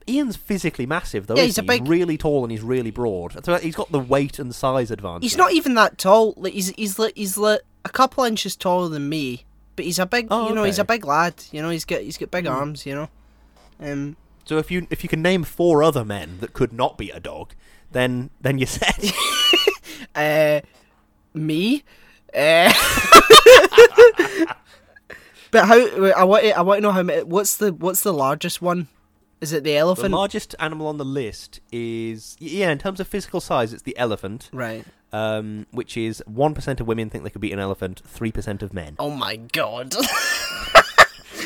[0.08, 1.36] Ian's physically massive, though.
[1.36, 1.66] Yeah, he's a he?
[1.68, 3.44] big- really tall and he's really broad.
[3.44, 5.22] So he's got the weight and size advantage.
[5.22, 6.34] He's not even that tall.
[6.36, 9.44] Like he's he's like he's like a couple inches taller than me,
[9.76, 11.34] but he's a big Oh, you know he's a big lad.
[11.52, 12.52] You know he's got he's got big Hmm.
[12.52, 12.86] arms.
[12.86, 13.08] You know.
[13.80, 14.16] Um.
[14.46, 17.20] So if you if you can name four other men that could not beat a
[17.20, 17.52] dog,
[17.92, 18.98] then then you're set.
[20.14, 20.60] Uh.
[21.34, 21.84] Me.
[22.34, 22.72] Uh.
[25.50, 26.12] but how?
[26.12, 27.22] I want to, I want to know how many.
[27.22, 28.88] What's the what's the largest one?
[29.40, 30.10] Is it the elephant?
[30.10, 33.96] the largest animal on the list is yeah, in terms of physical size, it's the
[33.96, 34.50] elephant.
[34.52, 34.84] right.
[35.12, 38.62] um, which is one percent of women think they could beat an elephant, three percent
[38.62, 38.96] of men.
[38.98, 39.94] Oh my god.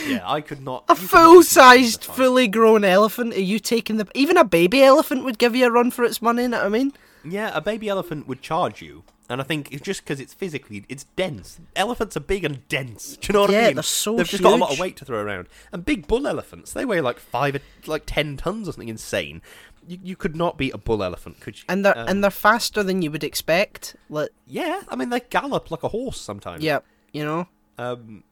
[0.07, 0.85] Yeah, I could not.
[0.89, 3.33] A you could not full beat sized, fully grown elephant.
[3.35, 4.07] Are you taking the.
[4.15, 6.67] Even a baby elephant would give you a run for its money, You know what
[6.67, 6.93] I mean?
[7.25, 10.85] Yeah, a baby elephant would charge you, and I think it's just because it's physically,
[10.89, 11.59] it's dense.
[11.75, 13.17] Elephants are big and dense.
[13.17, 13.75] Do you know what Yeah, I mean?
[13.77, 15.49] they're so They've just got a lot of weight to throw around.
[15.73, 19.41] And big bull elephants, they weigh like five, like ten tons or something insane.
[19.87, 21.65] You, you could not beat a bull elephant, could you?
[21.69, 23.97] And they're Um, and they're faster than you would expect.
[24.09, 26.63] Like, yeah, I mean they gallop like a horse sometimes.
[26.63, 26.79] yeah,
[27.13, 27.49] you know.
[27.79, 28.25] Um,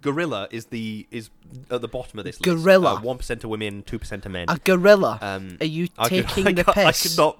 [0.00, 1.30] gorilla is the is
[1.70, 2.44] at the bottom of this list.
[2.62, 3.00] Gorilla.
[3.00, 4.46] One percent of women, two percent of men.
[4.48, 5.18] A gorilla.
[5.20, 7.38] Um, Are you I could- taking I the could- I could not.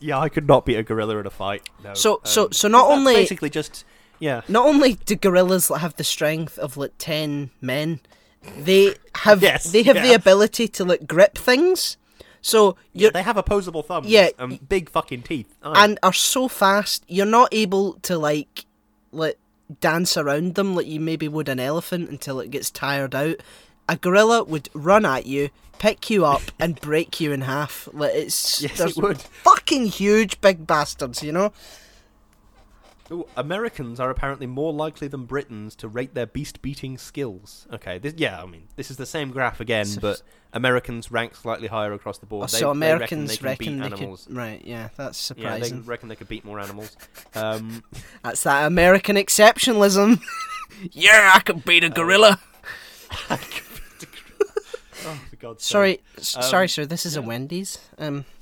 [0.00, 1.62] Yeah, I could not beat a gorilla in a fight.
[1.84, 1.94] No.
[1.94, 3.84] So- so- Um, so not 'cause that's only- basically just
[4.18, 4.42] yeah.
[4.48, 8.00] Not only do gorillas have the strength of like ten men,
[8.58, 11.96] they have Yes, they have the ability to like grip things.
[12.42, 14.06] So you They have opposable thumbs.
[14.08, 15.54] Yeah, and big fucking teeth.
[15.62, 15.84] Aye.
[15.84, 18.64] and are so fast, you're not able to like
[19.12, 19.38] like
[19.80, 23.36] dance around them like you maybe would an elephant until it gets tired out.
[23.88, 27.88] A gorilla would run at you, pick you up, and break you in half.
[27.92, 29.18] Like it's yes, it would.
[29.20, 31.52] fucking huge big bastards, you know.
[33.12, 37.66] Ooh, Americans are apparently more likely than Britons to rate their beast beating skills.
[37.72, 41.34] Okay, this, yeah, I mean this is the same graph again, So- but Americans rank
[41.34, 42.50] slightly higher across the board.
[42.50, 44.26] They- so they Americans reckon they can beat reckon they animals.
[44.26, 44.36] could.
[44.36, 46.96] Right, yeah, that's Yeah, they reckon they could beat more animals.
[47.34, 47.82] Um,
[48.22, 50.20] That's that American exceptionalism.
[50.92, 52.38] yeah, I can beat a gorilla.
[55.06, 55.70] Oh, for God's sake.
[55.72, 56.86] sorry, s- Um, sorry, sir.
[56.86, 57.22] This is a.
[57.22, 57.78] Wendy's.
[57.98, 58.24] Um,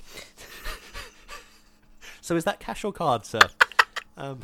[2.21, 3.39] So is that cash or card, sir?
[4.17, 4.41] um,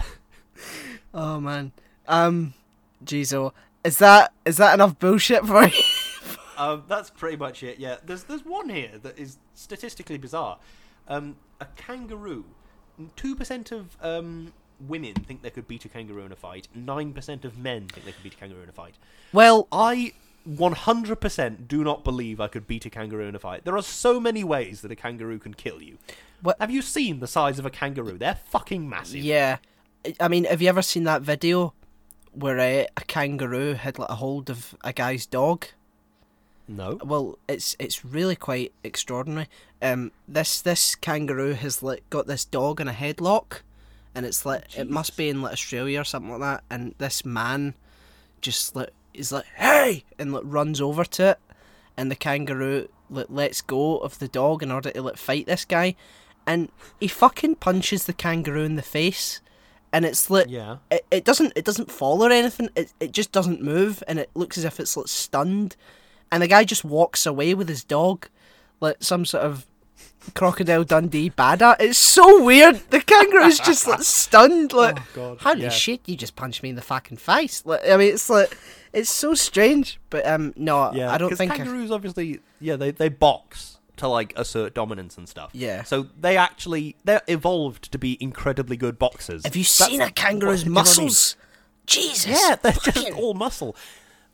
[1.14, 1.72] oh man.
[2.08, 2.54] Um,
[3.04, 5.84] jeez, oh, is that is that enough bullshit for you?
[6.58, 7.78] um, that's pretty much it.
[7.78, 10.58] Yeah, there's there's one here that is statistically bizarre.
[11.08, 12.46] Um, a kangaroo.
[13.16, 14.52] Two percent of um,
[14.88, 16.68] women think they could beat a kangaroo in a fight.
[16.74, 18.96] Nine percent of men think they could beat a kangaroo in a fight.
[19.32, 20.14] well, I
[20.48, 23.66] 100% do not believe I could beat a kangaroo in a fight.
[23.66, 25.98] There are so many ways that a kangaroo can kill you.
[26.42, 28.18] What- Have you seen the size of a kangaroo?
[28.18, 29.24] They're fucking massive.
[29.24, 29.58] yeah.
[30.20, 31.74] I- mean, have you ever seen that video
[32.32, 35.66] where uh, a kangaroo had like a hold of a guy's dog?
[36.68, 37.00] No.
[37.04, 39.48] Well, it's it's really quite extraordinary.
[39.82, 43.62] Um, this this kangaroo has like got this dog in a headlock,
[44.16, 46.64] and it's like it must be in like Australia or something like that.
[46.70, 47.76] And this man
[48.42, 51.40] just like is like hey, and like runs over to it,
[51.98, 55.66] and the kangaroo like lets go of the dog in order to like fight this
[55.66, 55.96] guy,
[56.48, 59.42] and he fucking punches the kangaroo in the face,
[59.94, 60.78] and it's like Yeah.
[60.92, 62.70] it, it doesn't it doesn't fall or anything.
[62.76, 65.76] It it just doesn't move, and it looks as if it's like stunned.
[66.32, 68.28] And the guy just walks away with his dog,
[68.82, 69.66] like some sort of
[70.34, 71.76] crocodile Dundee badass.
[71.80, 72.82] It's so weird.
[72.90, 74.74] The kangaroo's just like stunned.
[74.74, 75.70] Like, Oh, God, holy yeah.
[75.70, 76.02] shit!
[76.08, 77.62] You just punched me in the fucking face.
[77.66, 78.58] Like, I mean, it's like
[78.96, 80.00] it's so strange.
[80.10, 81.12] But um, no, Yeah.
[81.12, 81.52] I don't think.
[81.52, 85.52] I- kangaroos obviously, yeah, they they box to like assert dominance and stuff.
[85.54, 85.84] Yeah.
[85.84, 89.44] So they actually they're evolved to be incredibly good boxers.
[89.46, 90.84] have you That's seen a what- kangaroo's you know I mean?
[90.84, 91.36] muscles?
[91.86, 92.26] Jesus.
[92.42, 93.76] Yeah, they're just all muscle.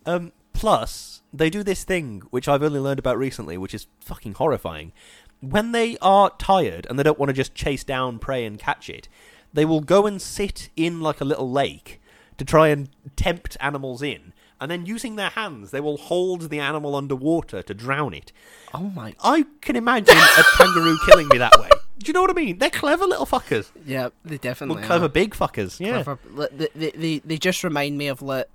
[0.05, 4.35] Um, plus, they do this thing which I've only learned about recently, which is fucking
[4.35, 4.93] horrifying.
[5.41, 8.89] When they are tired and they don't want to just chase down prey and catch
[8.89, 9.07] it,
[9.53, 11.99] they will go and sit in like a little lake
[12.37, 14.33] to try and tempt animals in.
[14.61, 18.31] And then using their hands, they will hold the animal underwater to drown it.
[18.73, 19.15] Oh my.
[19.23, 21.69] I can imagine a kangaroo killing me that way.
[21.97, 22.59] Do you know what I mean?
[22.59, 23.69] They're clever little fuckers.
[23.85, 24.87] Yeah, they definitely Well, are.
[24.87, 25.79] clever big fuckers.
[25.79, 26.03] Yeah.
[26.03, 26.19] Clever.
[26.55, 28.47] They, they, they, they just remind me of like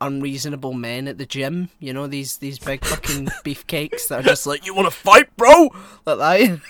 [0.00, 1.70] unreasonable men at the gym.
[1.78, 5.34] You know these these big fucking beefcakes that are just like, "You want to fight,
[5.36, 5.70] bro?"
[6.04, 6.60] Like that.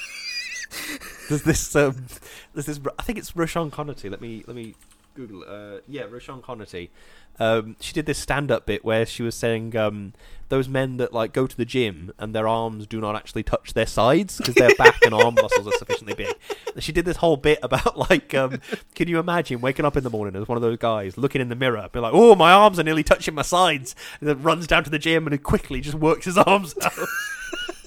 [1.28, 1.74] There's this.
[1.76, 2.06] Um,
[2.52, 2.80] there's this.
[2.98, 4.10] I think it's Roisin Conaty.
[4.10, 4.74] Let me let me
[5.14, 5.44] Google.
[5.46, 6.90] Uh, yeah, Roisin Conaty.
[7.38, 10.12] Um, she did this stand-up bit where she was saying um,
[10.50, 13.74] those men that like go to the gym and their arms do not actually touch
[13.74, 16.34] their sides because their back and arm muscles are sufficiently big.
[16.74, 18.60] And she did this whole bit about like, um,
[18.94, 21.48] can you imagine waking up in the morning as one of those guys looking in
[21.48, 24.66] the mirror, be like, "Oh, my arms are nearly touching my sides," and then runs
[24.66, 26.92] down to the gym and quickly just works his arms out.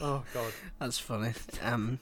[0.02, 0.54] oh god.
[0.80, 1.34] That's funny.
[1.64, 2.00] Um,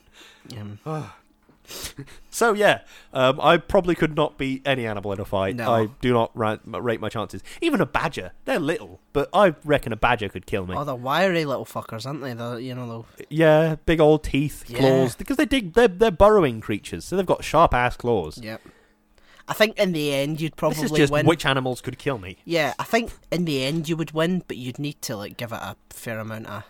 [0.47, 1.09] yeah.
[2.29, 2.81] So yeah,
[3.13, 5.55] um, I probably could not beat any animal in a fight.
[5.55, 5.71] No.
[5.71, 7.41] I do not ra- rate my chances.
[7.61, 10.75] Even a badger, they're little, but I reckon a badger could kill me.
[10.75, 12.33] Oh, they're wiry little fuckers, aren't they?
[12.33, 14.79] The you know the yeah, big old teeth, Yeah.
[14.79, 15.75] claws, because they dig.
[15.75, 18.37] They're they're burrowing creatures, so they've got sharp ass claws.
[18.37, 18.61] Yep.
[19.47, 21.25] I think in the end you'd probably this is just win.
[21.25, 22.37] which animals could kill me.
[22.43, 25.53] Yeah, I think in the end you would win, but you'd need to like give
[25.53, 26.63] it a fair amount of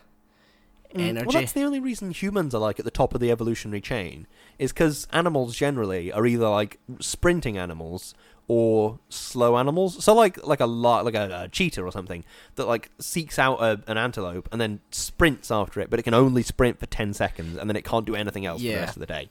[1.03, 1.25] energy.
[1.25, 4.27] Well, that's the only reason humans are like at the top of the evolutionary chain
[4.57, 8.13] is because animals generally are either like sprinting animals
[8.47, 10.03] or slow animals.
[10.03, 12.23] So like like a like a, a cheetah or something
[12.55, 16.13] that like seeks out a, an antelope and then sprints after it, but it can
[16.13, 18.95] only sprint for ten seconds and then it can't do anything else for the rest
[18.95, 19.29] of the day.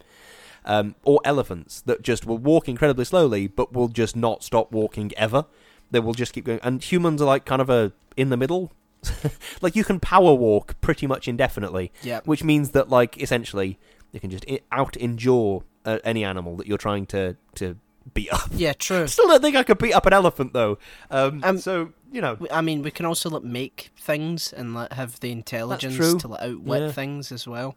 [0.66, 5.12] Um, or elephants that just will walk incredibly slowly, but will just not stop walking
[5.16, 5.44] ever.
[5.90, 6.60] They will just keep going.
[6.62, 8.72] And humans are like kind of a in the middle.
[9.62, 12.26] like you can power walk pretty much indefinitely, Yep.
[12.26, 13.78] which means that like essentially
[14.12, 17.76] you can just out endure uh, any animal that you're trying to to
[18.12, 18.48] beat up.
[18.54, 19.06] Yeah, true.
[19.14, 20.78] Still don't think I could beat up an elephant though.
[21.10, 24.92] Um, Um, so you know, I mean, we can also like make things and like
[24.92, 26.92] have the intelligence to like outwit Yeah.
[26.92, 27.76] things as well.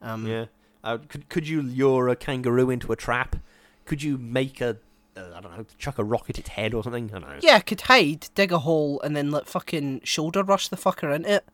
[0.00, 0.46] Um, yeah.
[0.84, 3.36] Uh, could could you lure a kangaroo into a trap?
[3.84, 4.76] Could you make a
[5.16, 7.10] uh, I don't know, chuck a rock at its head or something?
[7.14, 7.38] I don't know.
[7.42, 11.14] Yeah, I could hide, dig a hole, and then let fucking shoulder rush the fucker
[11.14, 11.44] into it.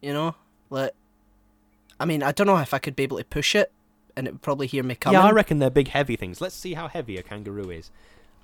[0.00, 0.34] You know,
[0.70, 0.92] like.
[2.00, 3.70] I mean, I don't know if I could be able to push it,
[4.16, 5.20] and it would probably hear me coming.
[5.20, 6.40] Yeah, I reckon they're big, heavy things.
[6.40, 7.92] Let's see how heavy a kangaroo is.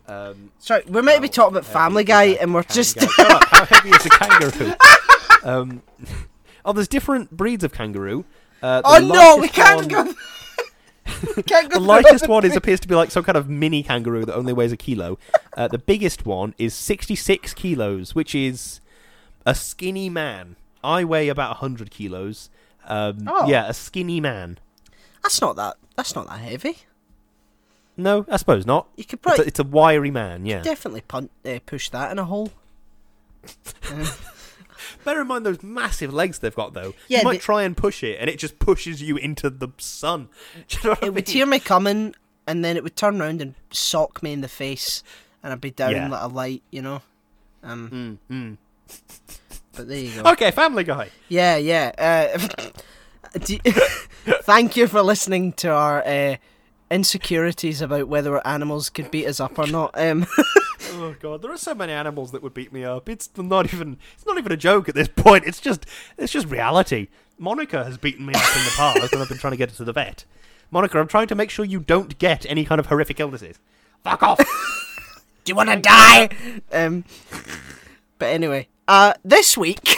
[0.07, 2.97] Um, Sorry, we might be talking about Family Guy, and we're just.
[2.97, 3.13] kangaroo?
[3.17, 4.75] Shut up, how heavy is a kangaroo?
[5.43, 5.83] um,
[6.65, 8.25] oh, there's different breeds of kangaroo.
[8.63, 10.15] Uh, oh no, we can't one- go.
[11.47, 14.53] The lightest one is appears to be like some kind of mini kangaroo that only
[14.53, 15.19] weighs a kilo.
[15.57, 18.81] Uh, the biggest one is 66 kilos, which is
[19.47, 20.57] a skinny man.
[20.83, 22.51] I weigh about 100 kilos.
[22.87, 23.49] Um, Oh.
[23.49, 24.59] Yeah, a skinny man.
[25.23, 25.77] That's not that.
[25.97, 26.79] That's not that heavy.
[27.97, 28.87] No, I suppose not.
[28.97, 30.63] You could It's a, probably it's a wiry man, yeah.
[30.63, 32.53] definitely punt, uh, push that in a hole.
[35.05, 36.95] Bear in mind those massive legs they've got, though.
[37.09, 40.29] Yeah, you might try and push it, and it just pushes you into the sun.
[40.71, 42.15] You know what I It would hear me coming,
[42.47, 45.03] and then it would turn around and sock me in the face,
[45.43, 46.09] and I'd be down Yeah.
[46.09, 47.03] like a light, you know.
[47.63, 48.57] Um, Mm, mm.
[49.77, 50.31] but there you go.
[50.33, 51.11] Okay, Family Guy.
[51.29, 51.93] Yeah, yeah.
[51.99, 52.71] Uh,
[53.47, 53.59] you-
[54.43, 56.37] thank you for listening to our uh,
[56.91, 59.91] insecurities about whether animals could beat us up or not.
[59.95, 60.27] Um,
[60.93, 63.09] Oh god, there are so many animals that would beat me up.
[63.09, 65.45] It's not even it's not even a joke at this point.
[65.45, 67.09] It's just it's just reality.
[67.39, 69.77] Monica has beaten me up in the past when I've been trying to get her
[69.77, 70.25] to the vet.
[70.71, 73.59] Monica, I'm trying to make sure you don't get any kind of horrific illnesses.
[74.03, 74.39] Fuck off.
[75.45, 76.29] do you want to die?
[76.73, 77.05] Um,
[78.19, 79.95] but anyway, uh, this week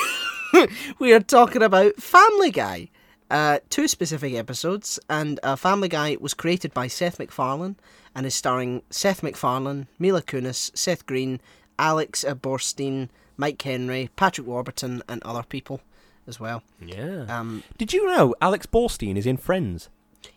[0.98, 2.88] we are talking about Family Guy.
[3.30, 7.76] Uh, two specific episodes, and uh, Family Guy was created by Seth MacFarlane
[8.14, 11.40] and is starring Seth MacFarlane, Mila Kunis, Seth Green,
[11.78, 15.80] Alex Borstein, Mike Henry, Patrick Warburton, and other people
[16.26, 16.62] as well.
[16.84, 17.26] yeah.
[17.28, 19.88] Um, Did you know Alex Borstein is in Friends?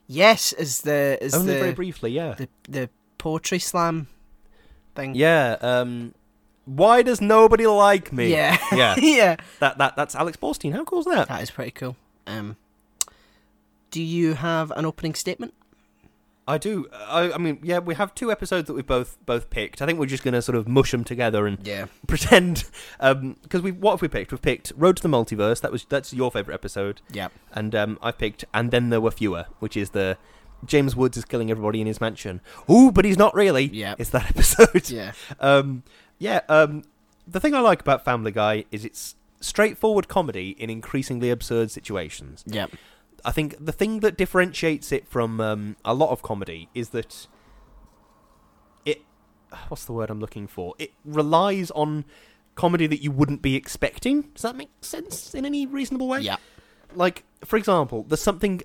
[0.07, 2.35] yes, is the is Only the, very briefly, yeah.
[2.35, 4.07] the the poetry slam
[4.95, 5.15] thing.
[5.15, 6.13] Yeah, um
[6.65, 8.31] why does nobody like me?
[8.31, 8.95] yeah, Yeah.
[9.01, 9.35] yeah.
[9.59, 10.73] That that that's Alex Borstein.
[10.73, 11.27] How cool is that?
[11.27, 11.95] That is pretty cool.
[12.25, 12.55] Um,
[13.93, 15.53] do you have an opening statement?
[16.47, 16.87] I do.
[16.91, 19.81] I, I mean, yeah, we have two episodes that we've both both picked.
[19.81, 21.85] I think we're just going to sort of mush them together and Yeah.
[22.07, 22.65] pretend
[22.99, 24.31] because we what have we picked?
[24.31, 25.61] We've picked Road to the Multiverse.
[25.61, 27.27] That was that's your favorite episode, Yeah.
[27.53, 30.17] and um, I picked and then there were fewer, which is the
[30.65, 32.41] James Woods is killing everybody in his mansion.
[32.69, 33.65] Ooh, but he's not really.
[33.65, 33.95] Yeah.
[33.97, 34.89] it's that episode.
[34.89, 35.11] Yeah.
[35.39, 35.83] Um,
[36.19, 36.83] Yeah, um,
[37.27, 42.43] the thing I like about Family Guy is it's straightforward comedy in increasingly absurd situations.
[42.47, 42.65] Yeah.
[43.25, 47.27] I think the thing that differentiates it from um, a lot of comedy is that
[48.85, 49.01] it.
[49.69, 50.73] What's the word I'm looking for?
[50.77, 52.05] It relies on
[52.55, 54.23] comedy that you wouldn't be expecting.
[54.33, 56.19] Does that make sense in any reasonable way?
[56.19, 56.37] Yeah.
[56.93, 58.61] Like, for example, there's something.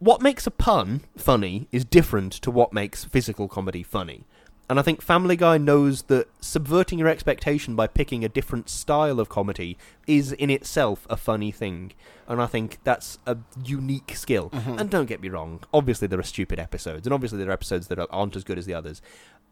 [0.00, 4.26] What makes a pun funny is different to what makes physical comedy funny.
[4.68, 9.20] And I think Family Guy knows that subverting your expectation by picking a different style
[9.20, 11.92] of comedy is in itself a funny thing.
[12.26, 14.48] And I think that's a unique skill.
[14.50, 14.80] Mhm.
[14.80, 17.88] And don't get me wrong, obviously there are stupid episodes, and obviously there are episodes
[17.88, 19.02] that aren't as good as the others.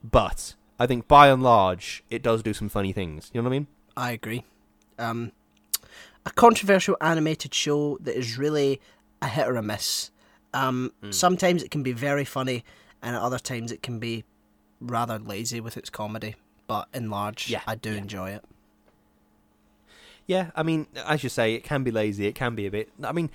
[0.03, 3.31] But I think by and large, it does do some funny things.
[3.35, 3.67] You know what I mean?
[3.97, 4.45] I agree.
[4.99, 5.33] Um,
[6.25, 8.81] a controversial animated show that is really
[9.21, 10.11] a hit or a miss.
[10.55, 11.11] Um, Hmm.
[11.11, 12.65] Sometimes it can be very funny,
[13.03, 14.25] and at other times it can be
[14.83, 16.35] rather lazy with its comedy.
[16.67, 17.99] But in large, Yeah, I do yeah.
[17.99, 18.45] enjoy it.
[20.27, 22.27] Yeah, I mean, as you say, it can be lazy.
[22.27, 22.91] It can be a bit.
[23.03, 23.29] I mean,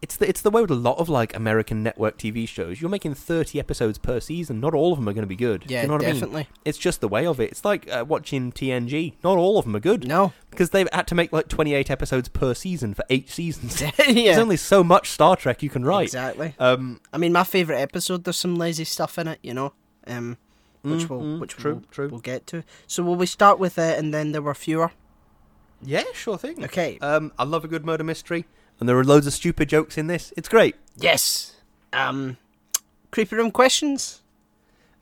[0.00, 2.80] it's the it's the way with a lot of like American network TV shows.
[2.80, 4.60] You're making thirty episodes per season.
[4.60, 5.64] Not all of them are going to be good.
[5.68, 6.14] Yeah, you know what I mean?
[6.14, 6.48] definitely.
[6.64, 7.50] It's just the way of it.
[7.50, 9.14] It's like uh, watching TNG.
[9.24, 10.32] Not all of them are good No.
[10.50, 13.80] because they've had to make like twenty eight episodes per season for eight seasons.
[13.82, 13.90] yeah.
[13.98, 16.04] There's only so much Star Trek you can write.
[16.04, 16.54] Exactly.
[16.60, 18.22] Um, I mean, my favorite episode.
[18.22, 19.72] There's some lazy stuff in it, you know.
[20.06, 20.38] Um,
[20.82, 22.08] which mm, we'll mm, which true, we'll, true.
[22.08, 22.64] we'll get to.
[22.86, 24.92] So will we start with it, and then there were fewer?
[25.82, 26.64] Yeah, sure thing.
[26.64, 26.98] Okay.
[27.00, 28.46] Um, I love a good murder mystery,
[28.80, 30.32] and there are loads of stupid jokes in this.
[30.36, 30.76] It's great.
[30.96, 31.54] yes.
[31.92, 32.36] Um,
[33.10, 34.20] creepy room questions.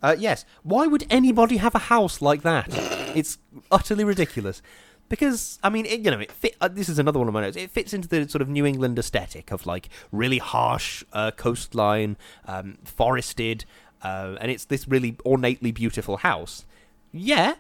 [0.03, 0.45] Uh, yes.
[0.63, 2.69] Why would anybody have a house like that?
[3.17, 3.39] it's
[3.71, 4.63] utterly ridiculous.
[5.09, 6.57] Because I mean, it, you know, it fit.
[6.61, 7.57] Uh, this is another one of my notes.
[7.57, 12.17] It fits into the sort of New England aesthetic of like really harsh uh, coastline,
[12.45, 13.65] um, forested,
[14.07, 16.65] uh, and it's this really ornately beautiful house.
[17.13, 17.55] Yeah,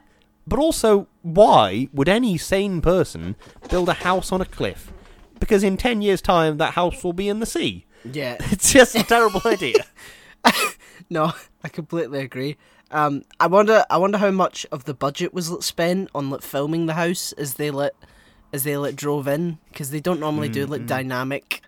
[0.46, 3.34] but also, why would any sane person
[3.68, 4.92] build a house on a cliff?
[5.40, 7.84] Because in ten years' time, that house will be in the sea.
[8.04, 8.36] Yeah.
[8.52, 9.84] It's just a terrible idea.
[11.08, 11.32] No,
[11.62, 12.56] I completely agree.
[12.90, 16.86] Um, I wonder, I wonder how much of the budget was spent on like filming
[16.86, 17.94] the house as they let,
[18.52, 21.62] as they like drove in, because they don't normally do like dynamic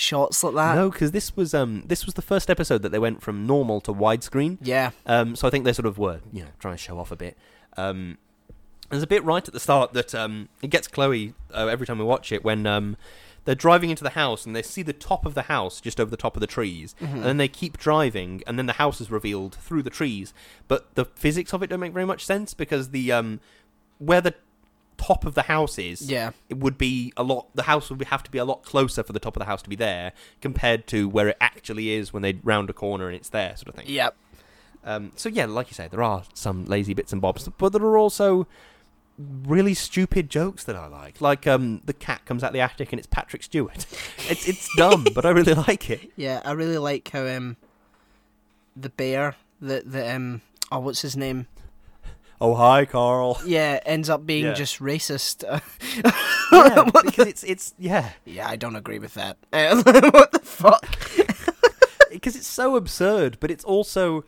[0.00, 0.74] shots like that.
[0.74, 3.80] No, because this was um this was the first episode that they went from normal
[3.82, 4.58] to widescreen.
[4.60, 7.10] Yeah, Um, so I think they sort of were you know trying to show off
[7.10, 7.36] a bit.
[7.76, 8.18] Um,
[8.88, 11.98] there's a bit right at the start that um it gets Chloe uh, every time
[11.98, 12.96] we watch it when um
[13.46, 16.10] they're driving into the house and they see the top of the house just over
[16.10, 19.10] the top of the trees, and then they keep driving, and then the house is
[19.10, 20.34] revealed through the trees.
[20.68, 23.40] But the physics of it don't make very much sense because the um
[23.98, 24.34] where the
[25.00, 28.22] top of the house is yeah, it would be a lot the house would have
[28.22, 30.86] to be a lot closer for the top of the house to be there compared
[30.88, 33.74] to where it actually is when they round a corner and it's there sort of
[33.74, 33.86] thing.
[33.88, 34.14] Yep.
[34.84, 37.82] um, so yeah like you say there are some lazy bits and bobs but there
[37.82, 38.46] are also
[39.46, 41.20] really stupid jokes that i like.
[41.20, 43.86] Like um, the cat comes out the attic and it's patrick stewart.
[44.30, 46.10] It's it's dumb but i really like it.
[46.16, 47.56] Yeah, I really like how um,
[48.76, 51.46] the bear, the the um, oh, what's his name?
[52.40, 54.52] Oh hi carl Yeah, ends up being Yeah.
[54.54, 55.42] just racist.
[56.52, 59.36] yeah, because it's it's yeah yeah, I don't agree with that.
[59.52, 60.86] What the fuck?
[62.10, 64.24] because it's so absurd but it's also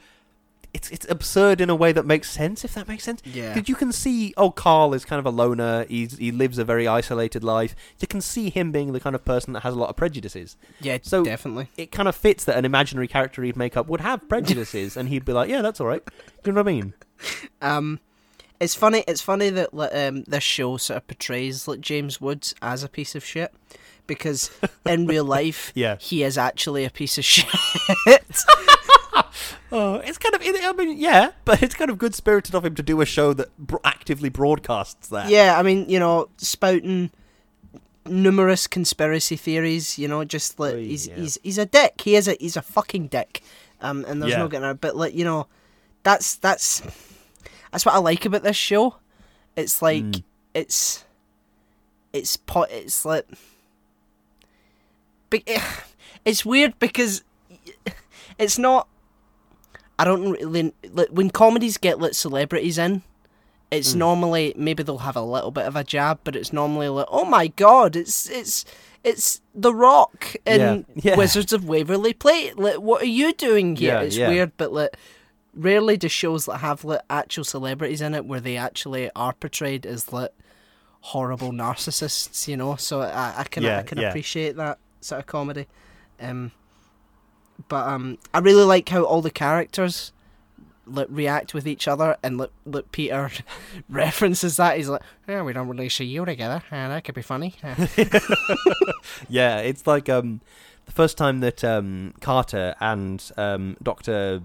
[0.72, 3.68] it's it's absurd in a way that makes sense if that makes sense Yeah, Because
[3.68, 5.84] you can see, oh, Carl is kind of a loner.
[5.86, 7.74] He's, he lives a very isolated life.
[8.00, 10.56] You can see him being the kind of person that has a lot of prejudices.
[10.80, 11.68] yeah, so- definitely.
[11.76, 15.10] It kind of fits that an imaginary character he'd make up would have prejudices, and
[15.10, 16.02] he'd be like, yeah, that's all right.
[16.06, 16.12] Do
[16.46, 16.94] you know what I mean?
[17.60, 18.00] Um,
[18.60, 19.04] it's funny.
[19.08, 23.14] It's funny that um, this show sort of portrays like James Woods as a piece
[23.14, 23.52] of shit,
[24.06, 24.50] because
[24.86, 25.96] in real life, Yeah.
[25.98, 27.46] he is actually a piece of shit.
[29.74, 32.74] Oh, it's kind of, I mean, yeah, but it's kind of good spirited of him
[32.74, 33.48] to do a show that
[33.84, 35.30] actively broadcasts that.
[35.30, 37.10] yeah, I mean, you know, spouting
[38.04, 39.98] numerous conspiracy theories.
[39.98, 41.14] You know, just like he's yeah.
[41.16, 42.02] he's he's a dick.
[42.02, 43.42] He is a he's a fucking dick.
[43.80, 44.38] Um, and there's Yeah.
[44.40, 44.80] no getting out.
[44.82, 45.46] But like you know,
[46.02, 46.82] that's that's
[47.72, 48.96] that's what I like about this show.
[49.56, 50.22] It's like Mm.
[50.54, 51.04] it's
[52.12, 52.70] it's pot.
[52.70, 53.26] it's like
[55.30, 55.44] be-
[56.24, 57.22] it's weird because
[58.38, 58.88] it's not
[59.98, 63.02] I don't really like, when comedies get like celebrities in
[63.70, 63.98] it's Mm.
[63.98, 67.24] normally maybe they'll have a little bit of a jab but it's normally like oh
[67.24, 68.64] my god it's it's
[69.04, 70.78] it's the rock in Yeah,
[71.12, 71.16] yeah.
[71.16, 74.96] wizards of waverly place like what are you doing here Yeah, it's weird but like
[75.54, 79.84] rarely do shows that have like actual celebrities in it where they actually are portrayed
[79.86, 80.32] as like
[81.00, 82.76] horrible narcissists, you know.
[82.76, 84.08] So I, I can Yeah, I can yeah.
[84.08, 85.66] appreciate that sort of comedy.
[86.20, 86.52] Um,
[87.68, 90.12] but um, I really like how all the characters
[90.86, 93.30] like, react with each other, and like, like Peter
[93.88, 94.76] references that.
[94.76, 96.62] He's like, "Yeah, we don't really see you together.
[96.72, 97.54] Uh, that could be funny."
[99.28, 100.40] Yeah, it's like um,
[100.86, 104.42] the first time that um, Carter and um, Doctor,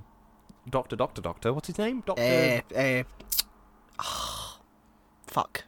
[0.69, 2.03] Doctor, Doctor, Doctor, what's his name?
[2.05, 2.61] Doctor.
[2.75, 3.03] uh, uh,
[5.25, 5.63] fuck.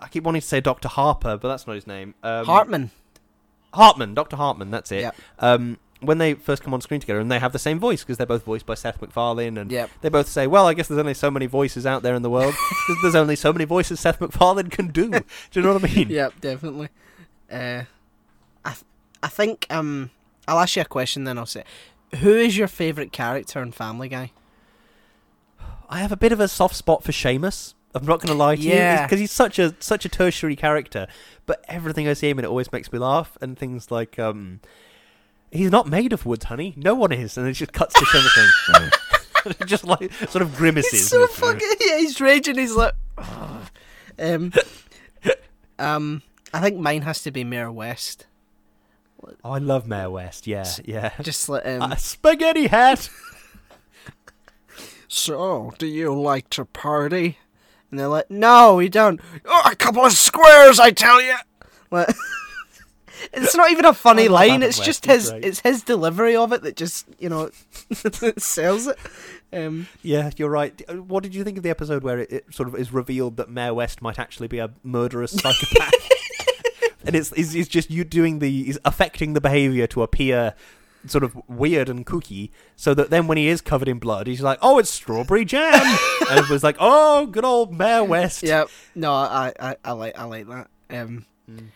[0.00, 2.14] I keep wanting to say Doctor Harper, but that's not his name.
[2.22, 2.90] Um, Hartman.
[3.74, 4.70] Hartman, Doctor Hartman.
[4.70, 5.00] That's it.
[5.02, 5.16] Yep.
[5.38, 8.16] Um, when they first come on screen together, and they have the same voice because
[8.18, 9.90] they're both voiced by Seth MacFarlane, and Yep.
[10.00, 12.30] they both say, "Well, I guess there's only so many voices out there in the
[12.30, 12.54] world.
[12.88, 15.20] there's, there's only so many voices Seth MacFarlane can do." Do
[15.52, 16.08] you know what I mean?
[16.10, 16.88] Yep, definitely.
[17.50, 17.84] Uh,
[18.64, 18.84] I th-
[19.22, 20.10] I think um
[20.48, 21.62] I'll ask you a question then I'll say
[22.20, 24.32] who is your favourite character in Family Guy?
[25.88, 27.74] I have a bit of a soft spot for Seamus.
[27.94, 29.02] I'm not going to lie to Yeah.
[29.02, 31.06] you, because he's such a such a tertiary character.
[31.44, 34.60] But everything I see him in, it always makes me laugh, and things like um,
[35.50, 36.72] he's not made of wood, honey.
[36.76, 38.90] No one is, and it just cuts to Seamus thing.
[39.66, 40.92] just like sort of grimaces.
[40.92, 43.66] He's so fucking yeah, he's raging, he's like "Ugh."
[44.18, 44.52] um
[45.78, 46.22] um
[46.54, 48.26] I think mine has to be Mayor West.
[49.44, 50.46] Oh, I love Mayor West.
[50.46, 51.12] Yeah, yeah.
[51.20, 53.08] Just like um A spaghetti hat.
[55.08, 57.36] So, do you like to party?
[57.90, 59.20] And they're like, No, we don't.
[59.44, 61.34] Oh, a couple of squares, I tell you.
[61.90, 62.08] Like,
[63.34, 64.62] it's not even a funny line.
[64.62, 65.30] It's West, just his.
[65.30, 65.44] great.
[65.44, 67.50] It's his delivery of it that just you know
[68.38, 68.98] sells it.
[69.52, 70.80] Um, Yeah, you're right.
[70.88, 73.36] Uh, What did you think of the episode where it, it sort of is revealed
[73.36, 75.92] that Mayor West might actually be a murderous psychopath?
[77.06, 80.54] And it's, it's it's just you doing the he's affecting the behavior to appear
[81.06, 84.40] sort of weird and kooky, so that then when he is covered in blood, he's
[84.40, 85.72] like, "Oh, it's strawberry jam,"
[86.30, 90.18] and it was like, "Oh, good old Mayor West." yeah, no, I, I, I like,
[90.18, 90.68] I like that.
[90.90, 91.66] Um, Mm.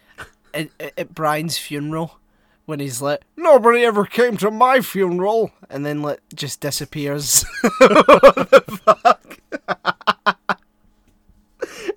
[0.55, 2.19] at, at Brian's funeral,
[2.67, 7.45] when he's like, nobody ever came to my funeral, and then like just disappears.
[7.79, 9.41] what the fuck?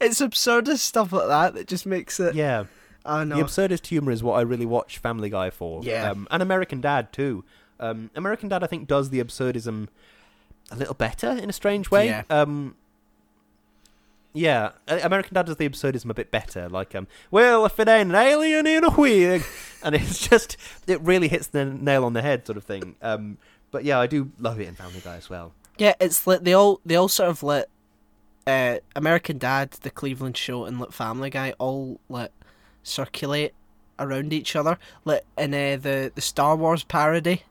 [0.02, 2.36] it's absurdist stuff like that that just makes it.
[2.36, 2.66] Yeah,
[3.06, 3.38] I know.
[3.38, 5.84] the absurdist humor is what I really watch Family Guy for.
[5.84, 6.12] Yeah.
[6.12, 7.44] um, and American Dad too.
[7.80, 9.88] Um, American Dad, I think, does the absurdism
[10.72, 12.08] a little better in a strange way.
[12.08, 12.24] Yeah.
[12.30, 12.76] Um,
[14.34, 16.70] yeah, American Dad does the absurdism a bit better.
[16.70, 19.44] Like, um, well, if it ain't an alien in a wig,
[19.84, 20.56] and it's just
[20.88, 22.96] it really hits the nail on the head, sort of thing.
[23.02, 23.38] Um,
[23.72, 25.54] but yeah, I do love it in Family Guy as well.
[25.78, 27.70] Yeah, it's like they all they all sort of let
[28.46, 32.32] uh, American Dad, the Cleveland Show, and like Family Guy all like
[32.84, 33.54] circulate
[33.98, 34.78] around each other.
[35.06, 37.44] Like in uh, the the Star Wars parody,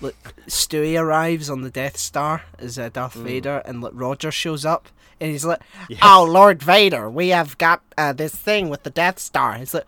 [0.00, 3.22] like Stewie arrives on the Death Star as uh, Darth Mm.
[3.24, 4.88] Vader, and like Roger shows up,
[5.20, 6.00] and he's like, Yes.
[6.02, 9.86] "Oh Lord Vader, we have got uh, this thing with the Death Star." It's like,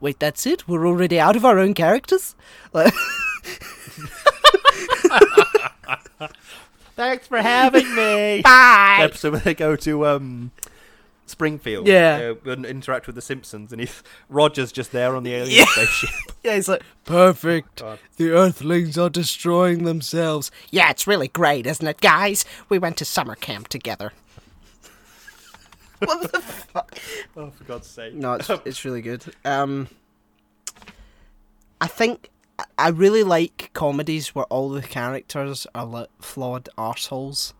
[0.00, 0.66] "Wait, that's it?
[0.68, 2.34] We're already out of our own characters."
[2.72, 2.92] Like,
[6.96, 8.40] Thanks for having me.
[8.44, 8.98] bye.
[9.00, 10.52] episode where they go to um,
[11.26, 12.34] Springfield, Yeah.
[12.46, 15.64] uh, and interact with the Simpsons, and he's Roger's just there on the alien Yeah.
[15.66, 16.10] spaceship.
[16.44, 17.80] Yeah, he's like, perfect.
[17.80, 17.98] God.
[18.18, 20.50] The Earthlings are destroying themselves.
[20.70, 22.44] Yeah, it's really great, isn't it, guys?
[22.68, 24.12] We went to summer camp together.
[26.00, 26.98] what the fuck?
[27.36, 28.12] Oh, for God's sake!
[28.14, 29.24] No, it's it's really good.
[29.44, 29.88] Um,
[31.80, 37.54] I think I- I really like comedies where all the characters are like flawed arseholes.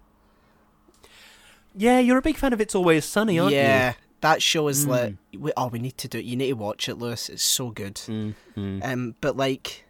[1.74, 3.58] Yeah, you're a big fan of It's Always Sunny, aren't you?
[3.58, 4.88] yeah, that show is Mm.
[4.88, 6.24] like, we, oh, we need to do it.
[6.24, 7.28] You need to watch it, Lewis.
[7.28, 8.00] It's so good.
[8.06, 8.34] you?
[8.56, 9.84] Mm, Um, but like,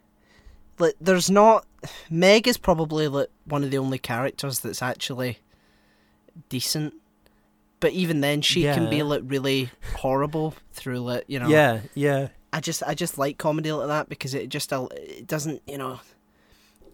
[0.79, 1.67] like there's not.
[2.11, 5.39] Meg is probably like one of the only characters that's actually
[6.49, 6.95] decent.
[7.81, 9.03] But even then, she can be Yeah.
[9.05, 11.49] like really horrible through like you know.
[11.49, 12.29] Yeah, yeah.
[12.53, 15.77] I just I just like comedy like that because it just al- it doesn't you
[15.79, 16.01] know.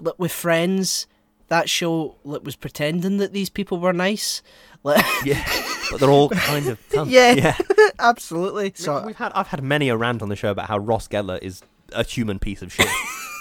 [0.00, 1.06] Look with Friends,
[1.50, 4.42] that show like, was pretending that these people were nice.
[4.82, 5.44] Like, Yeah,
[5.90, 7.10] but they're all kind of cunts.
[7.10, 7.32] Yeah.
[7.32, 7.56] yeah.
[7.98, 8.72] absolutely.
[8.74, 11.38] So We've had I've had many a rant on the show about how Ross Geller
[11.42, 12.88] is a human piece of shit,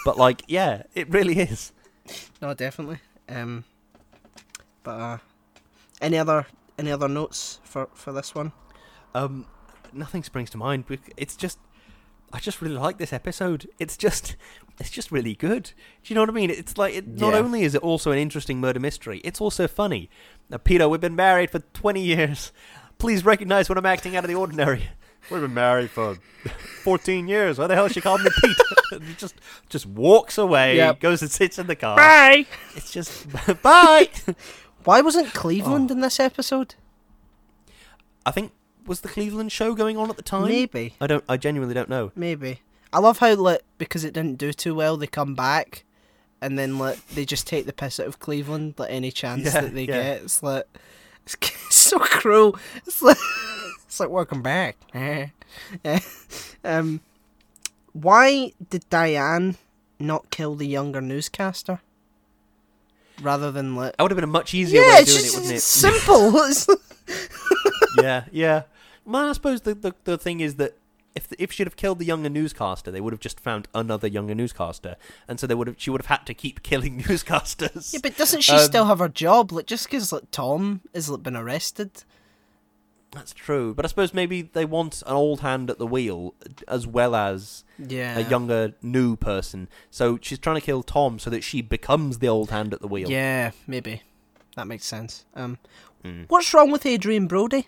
[0.04, 1.72] but like, yeah, it really is.
[2.42, 2.98] no, definitely.
[3.28, 3.64] Um,
[4.82, 5.18] but uh,
[6.00, 6.46] any other
[6.78, 8.52] any other notes for for this one?
[9.14, 9.46] Um,
[9.92, 10.84] nothing springs to mind.
[11.16, 11.58] It's just,
[12.32, 13.68] I just really like this episode.
[13.78, 14.36] It's just,
[14.78, 15.64] it's just really good.
[15.64, 15.72] Do
[16.04, 16.50] you know what I mean?
[16.50, 17.40] It's like, it, not Yeah.
[17.40, 20.08] only is it also an interesting murder mystery, it's also funny.
[20.48, 22.52] Now, Peter, we've been married for twenty years.
[22.98, 24.88] Please recognize when I'm acting out of the ordinary.
[25.30, 26.16] We've been married for
[26.82, 27.58] fourteen years.
[27.58, 28.56] Why the hell is she called me Pete?
[28.92, 29.34] and just,
[29.68, 30.76] just walks away.
[30.76, 30.98] Yep.
[31.00, 31.96] Goes and sits in the car.
[31.96, 32.46] Bye.
[32.74, 33.26] It's just
[33.62, 34.08] bye.
[34.84, 35.94] Why wasn't Cleveland oh.
[35.94, 36.74] in this episode?
[38.24, 38.52] I think
[38.90, 40.48] was the Cleveland show going on at the time.
[40.48, 41.22] Maybe, I don't.
[41.28, 42.10] I genuinely don't know.
[42.16, 42.60] maybe.
[42.92, 45.84] I love how like because it didn't do too well, they come back
[46.42, 49.60] and then like they just take the piss out of Cleveland like any chance Yeah,
[49.60, 50.02] that they yeah.
[50.02, 50.22] get.
[50.22, 50.66] It's like
[51.24, 51.36] it's,
[51.70, 52.58] so cruel.
[52.84, 53.16] It's like
[53.86, 54.76] it's like welcome back.
[56.64, 57.00] um,
[57.92, 59.56] why did Diane
[60.00, 61.80] not kill the younger newscaster
[63.22, 63.96] rather than let?
[63.96, 65.56] That would have been a much easier way of doing just it, wouldn't it?
[65.56, 66.76] it's simple.
[68.02, 68.62] Yeah, yeah.
[69.10, 70.76] Well, I suppose the, the the thing is that
[71.14, 74.34] if if she'd have killed the younger newscaster, they would have just found another younger
[74.34, 74.96] newscaster,
[75.26, 77.92] and so they would have she would have had to keep killing newscasters.
[77.92, 79.50] yeah, but doesn't she Um, still have her job?
[79.52, 82.04] Like just because like Tom has like, been arrested.
[83.12, 83.74] That's true.
[83.74, 86.32] But I suppose maybe they want an old hand at the wheel
[86.68, 88.16] as well as Yeah.
[88.16, 89.68] a younger new person.
[89.90, 92.86] So she's trying to kill Tom so that she becomes the old hand at the
[92.86, 93.10] wheel.
[93.10, 94.02] Yeah, maybe.
[94.54, 95.24] That makes sense.
[95.34, 95.58] Um,
[96.04, 96.26] Mm.
[96.28, 97.66] what's wrong with Adrien Brody?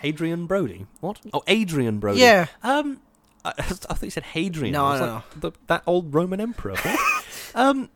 [0.00, 0.86] Hadrian Brody.
[1.00, 1.20] What?
[1.32, 2.20] Oh, Adrien Brody.
[2.20, 2.46] Yeah.
[2.62, 3.00] Um,
[3.44, 4.72] I, I thought you said Hadrian.
[4.72, 6.76] No, I was no, like, The, that old Roman emperor.
[7.54, 7.88] Um,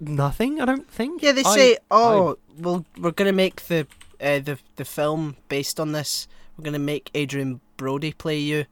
[0.00, 0.58] nothing.
[0.58, 1.22] I don't think.
[1.22, 3.86] Yeah, they I- say, "Oh, well, we're gonna make the
[4.22, 6.26] uh, the the film based on this.
[6.56, 8.64] We're gonna make Adrien Brody play you,"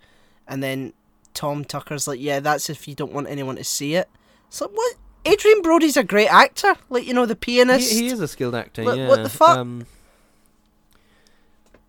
[0.49, 0.95] and then
[1.35, 4.09] Tom Tucker's like, "Yeah, that's if you don't want anyone to see it."
[4.49, 4.97] It's like, what?
[5.28, 7.93] Adrien Brody's a great actor, like you know the pianist.
[7.93, 8.83] he is a skilled actor.
[8.83, 9.09] Yeah.
[9.09, 9.59] what the fuck?
[9.59, 9.85] Um,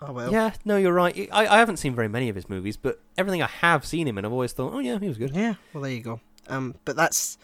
[0.02, 0.32] Oh well.
[0.32, 0.52] yeah.
[0.66, 1.30] No, you're right.
[1.32, 4.18] I, I haven't seen very many of his movies, but everything I have seen him
[4.18, 5.36] in, I've always thought, oh yeah, he was good.
[5.36, 5.56] Yeah.
[5.74, 6.20] Well, there you go.
[6.47, 7.38] Um, but that's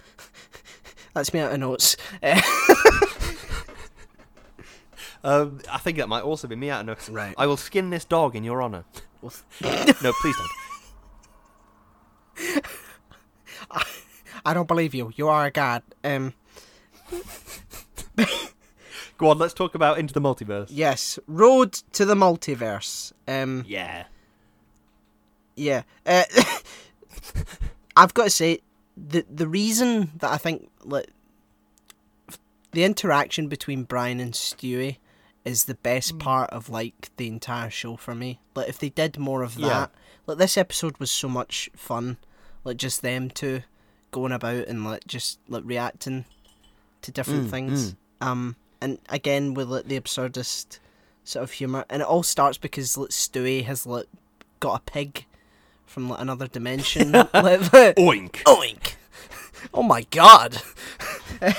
[1.13, 1.97] that's me out of notes.
[5.23, 7.09] Um, I think that might also be me out of notes.
[7.09, 7.33] Right.
[7.37, 8.85] I will skin this dog in your honor.
[9.61, 10.35] No, please
[12.39, 12.65] don't.
[14.45, 15.11] I don't believe you.
[15.15, 15.81] You are a god.
[16.03, 16.33] Um,
[19.17, 20.67] Go on, let's talk about Into the Multiverse.
[20.69, 21.17] yes.
[21.27, 23.11] Road to the multiverse.
[23.27, 23.63] Um.
[23.67, 24.05] Yeah.
[25.55, 25.83] Yeah.
[26.05, 26.23] Uh,
[27.97, 28.59] I've got to say
[28.95, 31.07] the the reason that I think like
[32.71, 34.97] the interaction between Brian and Stewie
[35.45, 38.39] is the best part of like the entire show for me.
[38.53, 39.87] Like if they did more of that, Yeah.
[40.27, 42.17] like this episode was so much fun.
[42.63, 43.63] Like just them two
[44.11, 46.25] going about and like just like reacting
[47.01, 47.95] to different Mm, things.
[48.21, 50.79] Um and again with like the absurdist
[51.23, 54.07] sort of humor and it all starts because like Stewie has like
[54.59, 55.25] got a pig
[55.85, 57.11] from like another dimension.
[57.13, 58.31] like, Oink.
[58.43, 58.95] oink!
[59.73, 60.61] Oh my god!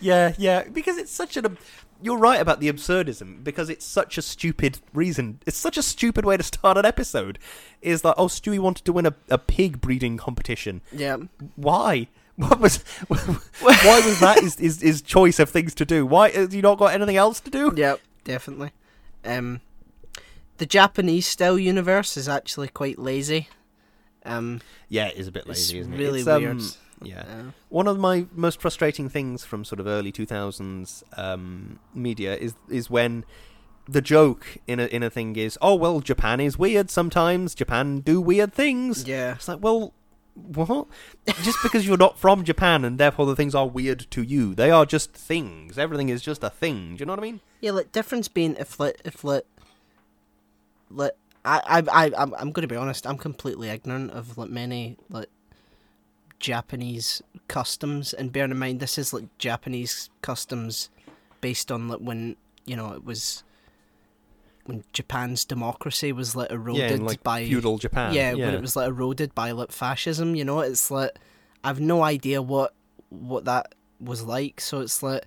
[0.00, 1.58] Yeah, yeah, because it's such an.
[2.00, 5.40] You're right about the absurdism because it's such a stupid reason.
[5.46, 7.38] It's such a stupid way to start an episode.
[7.82, 10.80] Is like, oh, Stewie wanted to win a, a pig breeding competition.
[10.92, 11.16] Yeah,
[11.56, 12.08] Why?
[12.38, 12.76] What was?
[13.08, 16.06] why was that his, his his choice of things to do?
[16.06, 17.72] Why has he not got anything else to do?
[17.76, 18.70] Yep, definitely.
[19.24, 19.60] Um,
[20.58, 23.48] the Japanese style universe is actually quite lazy.
[24.24, 25.98] Um, Yeah, it is a bit lazy, isn't it?
[25.98, 26.62] really It's, um, weird.
[27.02, 27.20] Yeah.
[27.22, 32.54] Uh, One of my most frustrating things from sort of early 2000s um, media is
[32.68, 33.24] is when
[33.88, 37.54] the joke in a in a thing is, oh well, Japan is weird sometimes.
[37.54, 39.08] Japan do weird things.
[39.08, 39.92] yeah, It's like, well,
[40.54, 40.86] what?
[41.42, 44.70] just because you're not from Japan and therefore the things are weird to you, they
[44.70, 45.78] are just things.
[45.78, 46.96] Everything is just a thing.
[46.96, 47.40] Do you know what I mean?
[47.60, 47.72] yeah.
[47.72, 49.44] Like difference being if like if like
[50.90, 51.12] like
[51.44, 53.06] I I I I'm I'm gonna be honest.
[53.06, 55.28] I'm completely ignorant of like many like
[56.38, 60.90] Japanese customs, and bearing in mind this is like Japanese customs
[61.40, 63.42] based on like when you know it was
[64.68, 68.12] when Japan's democracy was like eroded yeah, like by feudal Japan.
[68.12, 71.12] yeah, when it was like eroded by like fascism, you know, it's like
[71.64, 72.74] I've no idea what
[73.08, 74.60] what that was like.
[74.60, 75.24] So it's like,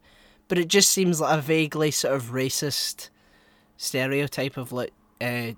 [0.48, 3.10] but it just seems like a vaguely sort of racist
[3.78, 5.52] stereotype of like uh,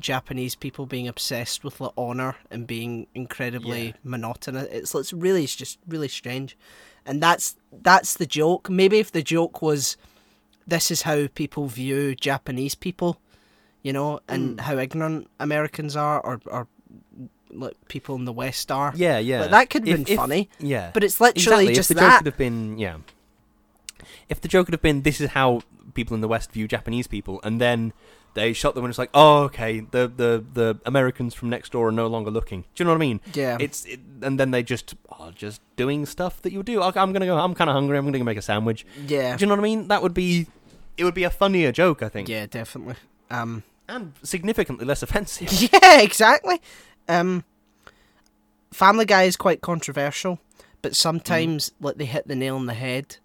[0.00, 3.92] Japanese people being obsessed with like honor and being incredibly Yeah.
[4.04, 4.68] monotonous.
[4.70, 6.56] It's it's really it's just really strange,
[7.04, 8.70] and that's that's the joke.
[8.70, 9.96] Maybe if the joke was,
[10.68, 13.20] this is how people view Japanese people,
[13.82, 14.60] you know, and mm.
[14.60, 16.68] how ignorant Americans are, or or
[17.50, 18.92] like people in the West are.
[18.94, 19.40] yeah, yeah.
[19.40, 21.74] Like, that could have If- been if- funny, Yeah, but it's literally exactly.
[21.74, 22.96] just if the joke could have been yeah.
[24.28, 25.62] If the joke could have been this is how
[25.94, 27.92] people in the west view japanese people and then
[28.34, 31.88] they shot them and it's like oh okay the the the americans from next door
[31.88, 32.60] are no longer looking.
[32.74, 33.20] Do you know what i mean?
[33.32, 36.82] Yeah, it's it, and then they just are just doing stuff that you do.
[36.82, 38.86] I'm gonna go i'm kind of hungry i'm gonna go make a sandwich.
[39.06, 39.88] Yeah, do you know what i mean?
[39.88, 40.46] That would be
[40.98, 42.96] it would be a funnier joke i think yeah, definitely.
[43.30, 46.60] Um, and significantly less offensive yeah, exactly.
[47.08, 47.44] Um,
[48.72, 50.38] Family Guy is quite controversial,
[50.82, 53.16] but sometimes like they hit the nail on the head,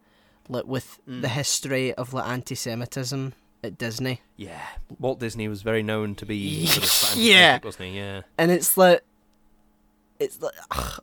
[0.49, 1.31] like with the Mm.
[1.31, 4.61] history of like anti-Semitism at Disney, yeah
[4.99, 7.59] walt disney was very known to be sort of Yeah.
[7.63, 9.01] wasn't he yeah and it's like,
[10.19, 10.99] it's like, ugh,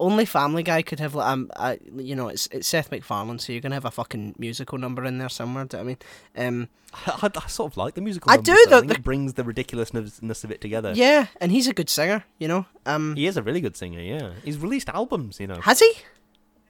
[0.00, 3.52] only Family Guy could have like um, uh, you know, it's it's Seth MacFarlane, so
[3.52, 5.64] you're gonna have a fucking musical number in there somewhere.
[5.64, 6.04] Do you know what
[6.36, 6.48] I mean?
[6.62, 6.68] Um,
[7.06, 8.30] I, I sort of like the musical.
[8.30, 8.80] I numbers, do, though.
[8.80, 10.92] the- I the- it brings the ridiculousness of it together.
[10.94, 12.24] yeah, and he's a good singer.
[12.38, 14.00] You know, um, He is a really good singer.
[14.00, 15.40] Yeah, he's released albums.
[15.40, 15.60] You know.
[15.62, 15.92] has he?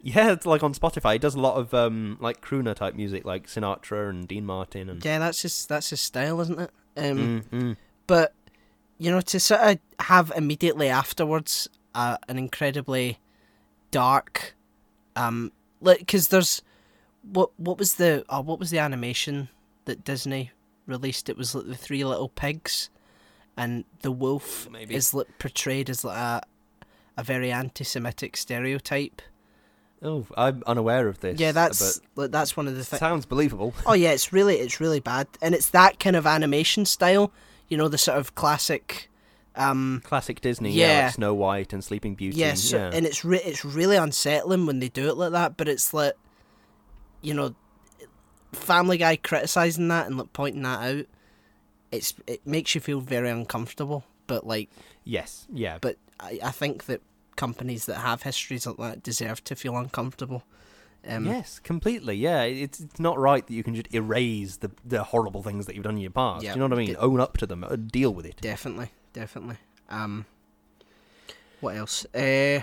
[0.01, 1.15] Yeah, it's like on Spotify.
[1.15, 4.89] He does a lot of um like crooner type music, like Sinatra and Dean Martin
[4.89, 5.05] and.
[5.05, 6.71] Yeah, that's just that's his style, isn't it?
[6.97, 7.77] Um, Mm, mm.
[8.07, 8.33] but
[8.97, 13.19] you know, to sort of have immediately afterwards uh, an incredibly
[13.91, 14.55] dark,
[15.17, 16.63] um, like because there's
[17.23, 19.49] what what was the oh, what was the animation
[19.85, 20.53] that Disney
[20.87, 21.29] released?
[21.29, 22.91] It was like the three little pigs,
[23.57, 24.95] and the wolf Maybe.
[24.95, 26.43] is like portrayed as like a
[27.17, 29.21] a very anti-Semitic stereotype.
[30.01, 31.41] Oh, I'm unaware of this.
[31.41, 33.01] yeah, that's like, that's one of the things.
[33.01, 33.75] sounds believable.
[33.85, 37.33] Oh yeah, it's really it's really bad, and it's that kind of animation style.
[37.69, 39.08] You know, the sort of classic.
[39.59, 40.73] Um, Classic Disney.
[40.73, 41.05] Yeah, Yeah.
[41.07, 42.39] like Snow White and Sleeping Beauty.
[42.39, 42.91] yes, so- yeah.
[42.95, 45.57] and it's re- it's really unsettling when they do it like that.
[45.57, 46.15] But it's like,
[47.23, 47.55] you know,
[48.53, 51.07] Family Guy criticizing that and like pointing that out.
[51.91, 54.05] It's it makes you feel very uncomfortable.
[54.27, 54.71] But like,
[55.05, 55.79] yes, yeah.
[55.81, 57.01] but I, I think that
[57.37, 60.43] companies that have histories like that deserve to feel uncomfortable.
[61.07, 62.17] Um, yes, completely.
[62.17, 65.75] Yeah, it's it's not right that you can just erase the the horrible things that
[65.75, 66.45] you've done in your past.
[66.45, 66.53] Yeah.
[66.55, 66.97] you know what I mean?
[66.99, 67.65] Own up to them.
[67.65, 68.37] uh, Deal with it.
[68.41, 69.57] Definitely, definitely.
[69.91, 70.27] Um,
[71.61, 72.07] what else?
[72.15, 72.61] Uh,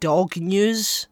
[0.00, 1.06] dog news.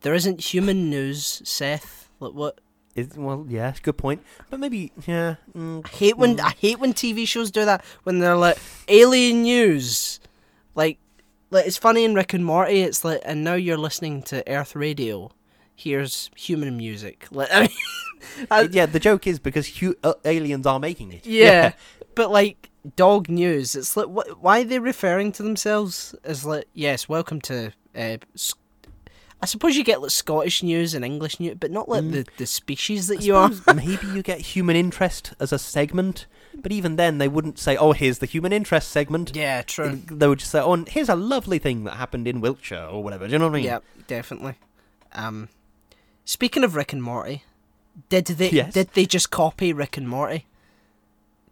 [0.00, 2.08] There isn't human news, Seth.
[2.20, 2.60] Like what?
[2.94, 4.22] Is well, yeah, good point.
[4.48, 5.36] But maybe, yeah.
[5.54, 6.40] Mm, I hate when mm.
[6.40, 8.58] I hate when TV shows do that when they're like
[8.88, 10.20] alien news.
[10.74, 10.98] Like,
[11.50, 12.80] like it's funny in Rick and Morty.
[12.80, 15.30] It's like, and now you're listening to Earth Radio.
[15.76, 17.26] Here's human music.
[17.32, 21.26] Like, I mean, I- yeah, the joke is because hu- uh, aliens are making it.
[21.26, 21.72] yeah,
[22.14, 23.74] but like dog news.
[23.76, 27.72] It's like, wh- why are they referring to themselves as like, yes, welcome to.
[27.94, 28.54] Uh, S-
[29.42, 32.12] I suppose you get like Scottish news and English news, but not like Mm.
[32.12, 33.50] the, the species that I you are.
[33.74, 37.92] maybe you get human interest as a segment, but even then they wouldn't say, "Oh,
[37.92, 40.02] here's the human interest segment." Yeah, true.
[40.10, 43.26] They would just say, "Oh, here's a lovely thing that happened in Wiltshire or whatever."
[43.26, 43.64] Do you know what I mean?
[43.64, 44.56] Yeah, definitely.
[45.14, 45.48] Um,
[46.26, 47.44] speaking of Rick and Morty,
[48.10, 48.74] did they Yes.
[48.74, 50.46] did they just copy Rick and Morty?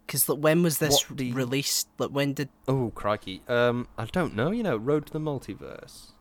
[0.09, 1.87] Because like, when was this the- released?
[1.99, 2.49] Like when did?
[2.67, 3.43] Oh, crikey.
[3.47, 4.49] Um, I don't know.
[4.49, 6.13] You know, Road to the Multiverse.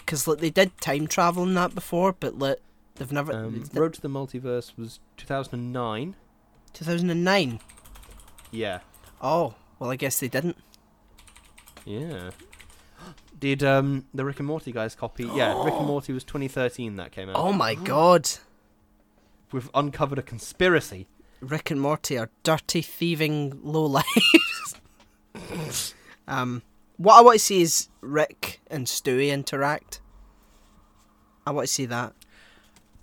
[0.00, 2.58] Because like they did time travel in that before, but like
[2.96, 3.32] they've never.
[3.32, 6.14] Um, Road to the Multiverse was 2009.
[6.74, 7.58] Two thousand and nine.
[8.50, 8.80] Yeah.
[9.22, 10.58] Oh well, I guess they didn't.
[11.86, 12.32] Yeah.
[13.40, 15.24] Did um the Rick and Morty guys copy?
[15.24, 17.36] Yeah, Rick and Morty was 2013 that came out.
[17.36, 18.28] Oh my god,
[19.52, 21.08] We've uncovered a conspiracy.
[21.42, 24.74] Rick and Morty are dirty thieving lowlifes.
[26.28, 26.62] um,
[26.96, 30.00] what I want to see is Rick and Stewie interact.
[31.44, 32.14] I want to see that.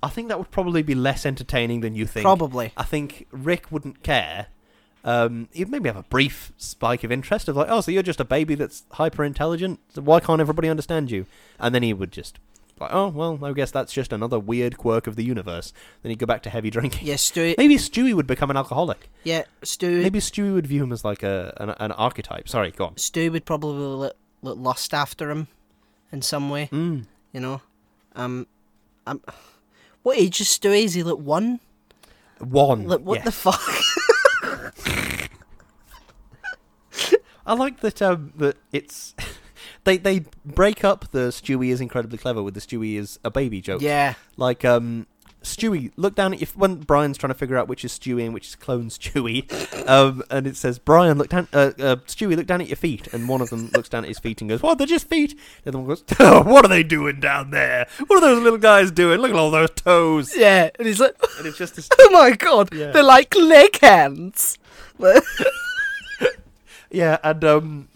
[0.02, 2.24] I think that would probably be less entertaining than you think.
[2.24, 2.72] Probably.
[2.78, 4.48] I think Rick wouldn't care.
[5.04, 8.22] Um, he'd maybe have a brief spike of interest of like, oh, so you're just
[8.22, 9.80] a baby that's hyper intelligent.
[9.94, 11.26] So why can't everybody understand you?
[11.60, 12.40] And then he would just
[12.80, 15.74] like, oh, well, I guess that's just another weird quirk of the universe.
[16.02, 17.08] Then he'd go back to heavy drinking.
[17.08, 17.56] Yeah, Stewie.
[17.58, 19.10] Maybe Stewie would become an alcoholic.
[19.24, 20.02] Yeah, Stewie.
[20.04, 22.48] Maybe Stewie would view him as like a an, an archetype.
[22.50, 22.96] Sorry, go on.
[22.96, 25.48] Stewie would probably look, look lust after him
[26.12, 27.06] in some way, Mm.
[27.34, 27.62] you know.
[28.16, 28.48] Um,
[29.06, 29.22] um,
[30.04, 30.84] what age is Stewie?
[30.84, 31.60] Is he like one?
[32.40, 32.88] One.
[32.88, 33.62] Like what the fuck?
[37.46, 38.02] I like that.
[38.02, 39.16] Um, that it's
[39.90, 43.60] they they break up the Stewie is incredibly clever with the Stewie is a baby
[43.62, 43.82] joke.
[43.82, 45.08] yeah, Like um,
[45.42, 48.34] Stewie, look down at your when Brian's trying to figure out which is Stewie and
[48.34, 49.48] which is clone Stewie,
[49.90, 53.08] um, and it says Brian, look down, uh, uh, Stewie, look down at your feet,
[53.14, 54.78] and one of them looks down at his feet and goes, "What?
[54.78, 57.88] They're just feet." The other one goes, oh, "What are they doing down there?
[58.08, 59.20] What are those little guys doing?
[59.22, 62.32] Look at all those toes." yeah, and he's like, And it's just this, oh my
[62.32, 62.92] god, Yeah.
[62.92, 64.58] they're like leg hands.
[66.92, 67.88] yeah, and um.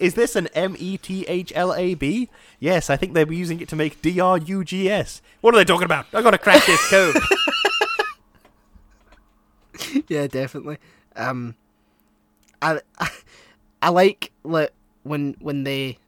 [0.00, 2.28] Is this an M E T H L A B?
[2.58, 5.20] Yes, I think they were using it to make D R U G S.
[5.42, 6.06] What are they talking about?
[6.12, 7.14] I've gotta crack this code.
[10.08, 10.78] yeah, definitely.
[11.16, 11.54] Um,
[12.62, 12.80] I,
[13.82, 14.72] I like like
[15.02, 15.98] when when they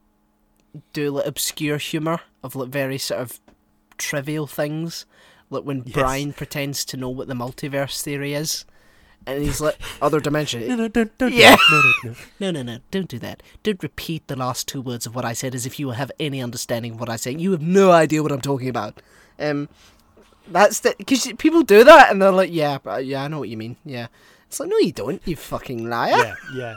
[0.91, 3.39] do like obscure humor of like very sort of
[3.97, 5.05] trivial things,
[5.49, 5.93] like when Yes.
[5.93, 8.65] Brian pretends to know what the multiverse theory is,
[9.27, 10.67] and he's like other dimension.
[10.67, 11.55] no, no, don't, don't Yeah.
[11.71, 12.15] No, no, no.
[12.39, 13.41] No, no, no, don't do that.
[13.63, 16.41] Don't repeat the last two words of what I said as if you have any
[16.41, 17.31] understanding of what I say.
[17.31, 19.01] You have no idea what I'm talking about.
[19.39, 19.69] Um,
[20.47, 23.57] that's the because people do that and they're like, yeah, yeah, I know what you
[23.57, 23.77] mean.
[23.85, 24.07] Yeah,
[24.47, 26.11] it's like, no, you don't, you fucking liar.
[26.17, 26.75] yeah, yeah.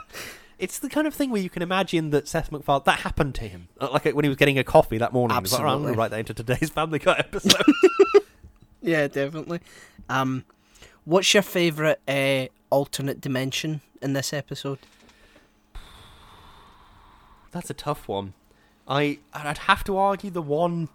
[0.59, 3.45] It's the kind of thing where you can imagine that Seth MacFarlane that happened to
[3.47, 5.37] him, Uh, like when he was getting a coffee that morning.
[5.37, 5.93] He was like, "Oh, I'm going Absolutely.
[5.95, 7.63] to write that into today's Family Guy episode.
[8.83, 9.61] Yeah, definitely.
[10.09, 10.45] Um,
[11.07, 14.81] what's your favourite uh, alternate dimension in this episode?
[17.53, 18.35] That's a tough one.
[18.87, 20.91] I I'd have to argue the one,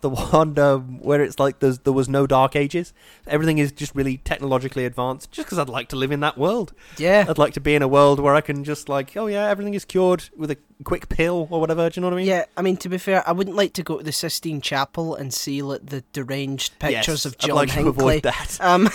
[0.00, 2.92] the one um, where it's like there's there was no Dark Ages.
[3.26, 5.30] Everything is just really technologically advanced.
[5.30, 6.72] Just because I'd like to live in that world.
[6.98, 9.48] Yeah, I'd like to be in a world where I can just like, oh yeah,
[9.48, 11.88] everything is cured with a quick pill or whatever.
[11.88, 12.26] Do you know what I mean?
[12.26, 12.44] yeah.
[12.56, 15.32] I mean, to be fair, I wouldn't like to go to the Sistine Chapel and
[15.32, 18.58] see like the deranged pictures Yes, of I'd John like to avoid that.
[18.60, 18.88] Um,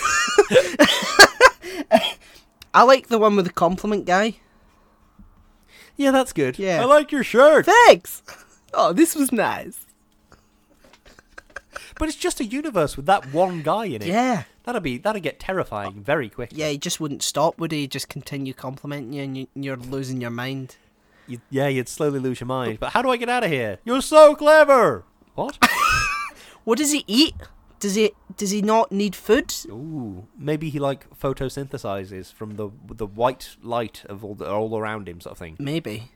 [2.73, 4.35] I like the one with the compliment guy.
[5.95, 6.59] Yeah, that's good.
[6.59, 6.81] Yeah.
[6.81, 7.65] I like your shirt.
[7.65, 8.21] Thanks.
[8.73, 9.79] Oh, this was nice.
[11.99, 14.07] But it's just a universe with that one guy in it.
[14.07, 14.43] Yeah.
[14.63, 16.49] That'd be that'd get terrifying very quick.
[16.53, 17.81] Yeah, he just wouldn't stop, would he?
[17.81, 20.75] He'd just continue complimenting you, and you, you're losing your mind.
[21.25, 22.79] You'd, yeah, you'd slowly lose your mind.
[22.79, 23.79] But how do I get out of here?
[23.83, 25.03] You're so clever.
[25.35, 25.57] What?
[26.67, 27.33] What does he eat?
[27.79, 29.53] Does he does he not need food?
[29.67, 35.07] Ooh, maybe he like photosynthesizes from the the white light of all the, all around
[35.07, 35.55] him, sort of thing.
[35.59, 36.11] Maybe.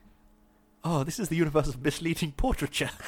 [0.83, 2.89] Oh, this is the universe of misleading portraiture.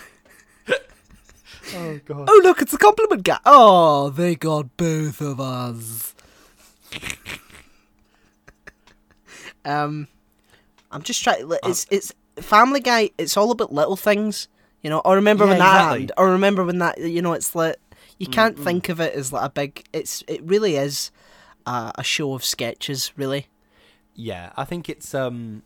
[1.75, 2.29] oh god.
[2.29, 3.39] Oh look, it's a compliment guy.
[3.45, 6.15] Oh, they got both of us.
[9.65, 10.07] um,
[10.91, 11.47] I'm just trying.
[11.47, 11.59] to.
[11.63, 13.11] It's it's Family Guy.
[13.17, 14.47] It's all about little things,
[14.81, 14.99] you know.
[14.99, 16.01] Or remember when that exactly.
[16.01, 16.11] happened.
[16.17, 16.99] Or remember when that.
[16.99, 17.77] You know, it's like
[18.17, 19.85] you can't think of it as like a big.
[19.93, 21.11] It's it really is
[21.65, 23.47] uh, a show of sketches, really.
[24.15, 25.63] Yeah, I think it's um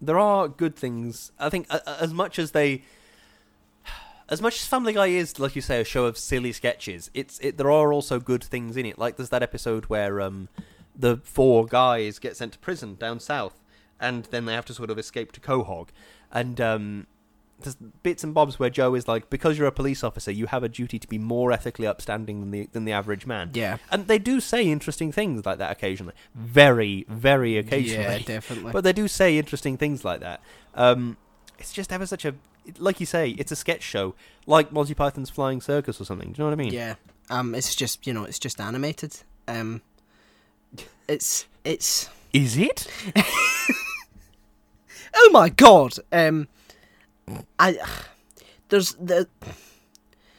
[0.00, 1.32] there are good things.
[1.38, 2.82] I think uh, as much as they
[4.28, 7.38] as much as Family Guy is like you say a show of silly sketches, it's
[7.40, 8.98] it there are also good things in it.
[8.98, 10.48] Like there's that episode where um
[10.94, 13.62] the four guys get sent to prison down south
[14.00, 15.88] and then they have to sort of escape to Quahog
[16.32, 17.06] and um
[17.60, 20.62] there's bits and bobs where Joe is like, because you're a police officer, you have
[20.62, 23.50] a duty to be more ethically upstanding than the than the average man.
[23.54, 23.78] Yeah.
[23.90, 26.14] And they do say interesting things like that occasionally.
[26.34, 28.04] Very, very occasionally.
[28.04, 28.72] Yeah, definitely.
[28.72, 30.42] But they do say interesting things like that.
[30.74, 31.16] Um,
[31.58, 32.34] it's just ever such a,
[32.78, 34.14] like you say, it's a sketch show,
[34.46, 36.32] like Monty Python's Flying Circus or something.
[36.32, 36.72] Do you know what I mean?
[36.72, 36.94] Yeah.
[37.30, 39.16] Um, it's just you know, it's just animated.
[39.48, 39.82] Um,
[41.08, 42.08] it's it's.
[42.32, 42.86] Is it?
[45.16, 45.94] Oh my god.
[46.12, 46.48] Um,
[47.58, 47.78] I
[48.68, 49.26] there's the.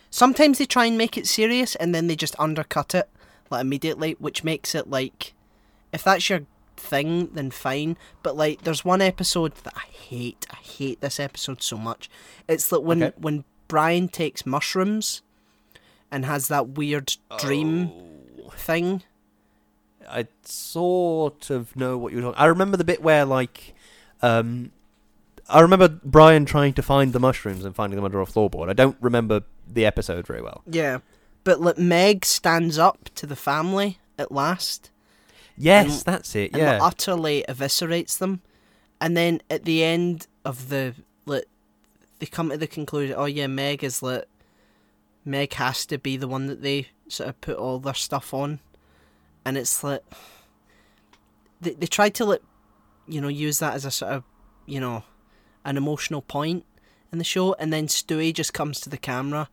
[0.09, 3.09] Sometimes they try and make it serious, and then they just undercut it
[3.49, 5.33] like immediately, which makes it like,
[5.91, 6.41] if that's your
[6.77, 7.97] thing, then fine.
[8.23, 10.45] But like, there's one episode that I hate.
[10.51, 12.09] I hate this episode so much.
[12.47, 13.15] It's that when Okay.
[13.19, 15.21] when Brian takes mushrooms,
[16.11, 17.91] and has that weird dream
[18.53, 19.03] thing.
[20.09, 22.39] I sort of know what you're talking.
[22.39, 23.75] I remember the bit where like,
[24.21, 24.71] um,
[25.49, 28.69] I remember Brian trying to find the mushrooms and finding them under a floorboard.
[28.69, 30.63] I don't remember the episode very well.
[30.65, 30.99] Yeah.
[31.43, 34.91] But like Meg stands up to the family at last
[35.57, 36.55] Yes, And- that's it.
[36.55, 36.79] Yeah.
[36.81, 38.41] utterly eviscerates them.
[39.01, 40.95] And then at the end of the
[41.25, 41.45] like
[42.19, 44.25] they come to the conclusion, oh yeah, Meg is like
[45.25, 48.59] Meg has to be the one that they sort of put all their stuff on.
[49.45, 50.03] And it's like
[51.61, 52.41] they they tried to like
[53.07, 54.23] you know, use that as a sort of
[54.65, 55.03] you know,
[55.63, 56.65] an emotional point
[57.11, 59.49] in the show and then Stewie just comes to the camera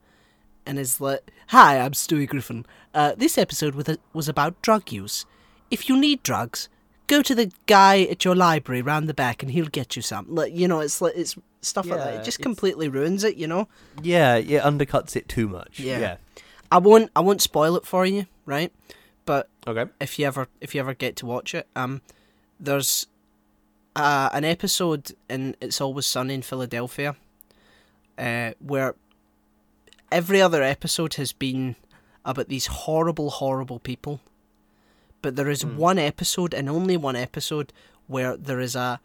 [0.66, 2.64] and is like, "Hi, I'm Stewie Griffin.
[2.94, 3.74] Uh, this episode
[4.12, 5.26] was about drug use.
[5.70, 6.68] If you need drugs,
[7.06, 10.26] go to the guy at your library round the back, and he'll get you some.
[10.34, 12.14] Like, you know, it's like it's stuff like that.
[12.14, 13.36] It just completely ruins it.
[13.36, 13.68] You know.
[14.02, 15.80] yeah, it undercuts it too much.
[15.80, 15.98] Yeah.
[15.98, 16.16] yeah.
[16.70, 17.10] I won't.
[17.16, 18.72] I won't spoil it for you, right?
[19.26, 19.90] But Okay.
[20.00, 22.02] if you ever if you ever get to watch it, um,
[22.60, 23.06] there's
[23.96, 27.16] uh, an episode in It's Always Sunny in Philadelphia,
[28.18, 28.94] uh, where
[30.12, 31.76] every other episode has been
[32.24, 34.20] about these horrible, horrible people,
[35.24, 35.78] but there is Hmm.
[35.78, 37.72] one episode and only one episode
[38.06, 39.00] where there is a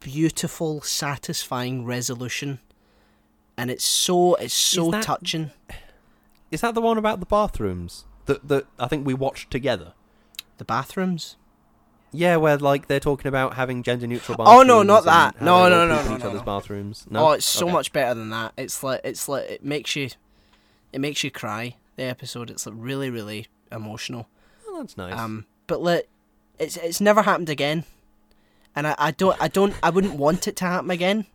[0.00, 2.60] beautiful, satisfying resolution,
[3.56, 5.50] and it's so it's so that- touching.
[6.50, 9.94] Is that the one about the bathrooms that that I think we watched together?
[10.58, 11.36] The bathrooms.
[12.10, 14.60] Yeah, where like they're talking about having gender neutral bathrooms.
[14.60, 15.40] Oh, no, not that.
[15.42, 16.42] No, no, no, no, each no, other's no.
[16.46, 17.06] bathrooms.
[17.10, 17.28] No?
[17.28, 17.72] Oh, it's so Okay.
[17.72, 18.52] much better than that.
[18.56, 20.08] It's like it's like it makes you,
[20.92, 21.76] it makes you cry.
[21.96, 24.26] The episode, it's like really, really emotional.
[24.78, 25.18] Oh, that's nice.
[25.18, 26.08] Um, but like,
[26.58, 27.82] it's it's never happened again,
[28.76, 31.26] and I, I don't I don't I wouldn't want it to happen again.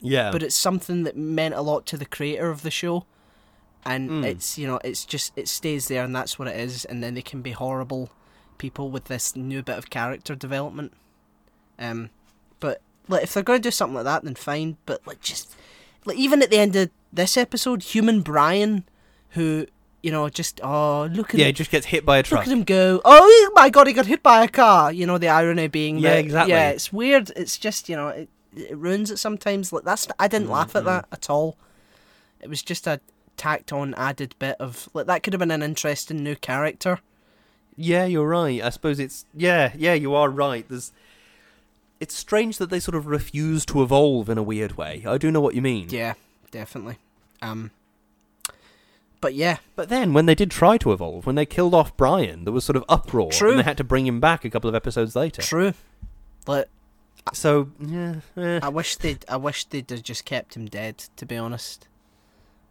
[0.00, 3.06] yeah, But it's something that meant a lot to the creator of the show,
[3.84, 4.24] and Mm.
[4.24, 6.84] it's you know it's just it stays there, and that's what it is.
[6.84, 8.10] And then they can be horrible
[8.58, 10.92] people with this new bit of character development.
[11.78, 12.10] Um,
[12.58, 14.76] but like if they're going to do something like that, then fine.
[14.86, 15.54] But like just
[16.04, 18.84] like even at the end of this episode, human Brian,
[19.30, 19.66] who
[20.02, 22.40] you know just oh look at Yeah, him, he just gets hit by a truck.
[22.40, 23.00] look at him go.
[23.04, 24.92] Oh my god, he got hit by a car.
[24.92, 26.52] You know the irony being Yeah, that- exactly.
[26.54, 27.30] Yeah, it's weird.
[27.36, 29.72] It's just you know it, it ruins it sometimes.
[29.72, 31.56] Like that's I didn't laugh at that at all.
[32.40, 33.00] It was just a
[33.36, 36.98] tacked on added bit of like that could have been an interesting new character.
[37.76, 38.60] Yeah, you're right.
[38.62, 40.66] I suppose it's yeah, yeah, you are right.
[40.68, 40.92] There's
[42.00, 45.04] it's strange that they sort of refuse to evolve in a weird way.
[45.06, 45.86] I do know what you mean.
[45.90, 46.14] Yeah,
[46.50, 46.98] definitely.
[47.40, 47.70] Um,
[49.22, 52.44] but yeah, But then when they did try to evolve, when they killed off Brian,
[52.44, 53.50] there was sort of uproar True.
[53.52, 55.40] and they had to bring him back a couple of episodes later.
[55.40, 55.72] true.
[56.46, 56.66] Like
[57.32, 58.60] So, yeah, eh.
[58.62, 61.04] I wish they'd I wish they'd have just kept him dead.
[61.16, 61.88] To be honest.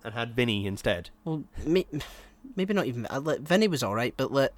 [0.03, 1.09] and had Vinny instead.
[1.23, 1.85] Well, may,
[2.55, 3.07] maybe not even.
[3.09, 4.51] I, like, Vinny was all right, but like,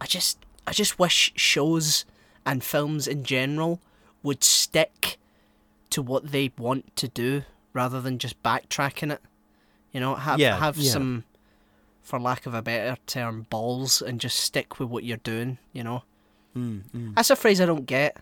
[0.00, 2.04] I just, I just wish shows
[2.44, 3.80] and films in general
[4.22, 5.16] would stick
[5.90, 9.20] to what they want to do rather than just backtracking it.
[9.92, 10.90] You know, have Yeah, have yeah.
[10.92, 11.24] some,
[12.02, 15.58] for lack of a better term, balls, and just stick with what you're doing.
[15.72, 16.02] You know,
[16.56, 17.14] Mm, mm.
[17.14, 18.16] that's a phrase I don't get.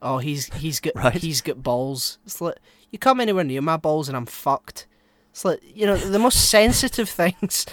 [0.00, 1.14] Oh, he's he's got Right.
[1.14, 2.18] he's got balls.
[2.24, 2.56] It's like
[2.90, 4.86] you come anywhere near my balls and I'm fucked.
[5.30, 7.66] It's like you know the most sensitive things.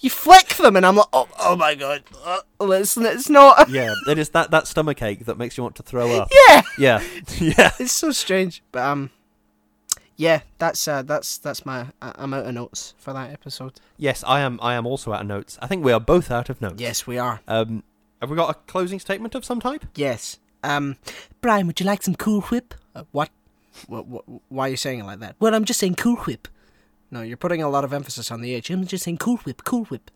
[0.00, 3.68] you flick them and I'm like, oh, oh my god, uh, it's, it's not.
[3.70, 6.28] yeah, it is that, that stomach ache that makes you want to throw up.
[6.48, 7.02] Yeah, Yeah,
[7.38, 7.70] yeah.
[7.78, 8.62] it's so strange.
[8.72, 9.10] But um,
[10.22, 13.80] yeah, that's uh, that's that's my I'm out of notes for that episode.
[13.96, 14.60] Yes, I am.
[14.62, 15.58] I am also out of notes.
[15.60, 16.80] I think we are both out of notes.
[16.80, 17.40] Yes, we are.
[17.48, 17.82] Um,
[18.20, 19.84] have we got a closing statement of some type?
[19.96, 20.38] Yes.
[20.62, 20.96] Um,
[21.40, 22.74] Brian, would you like some Cool Whip?
[22.94, 23.30] Uh, what?
[23.88, 24.24] What, what?
[24.48, 25.34] Why are you saying it like that?
[25.40, 26.46] Well, I'm just saying Cool Whip.
[27.10, 28.70] No, you're putting a lot of emphasis on the H.
[28.70, 30.10] I'm just saying Cool Whip, Cool Whip.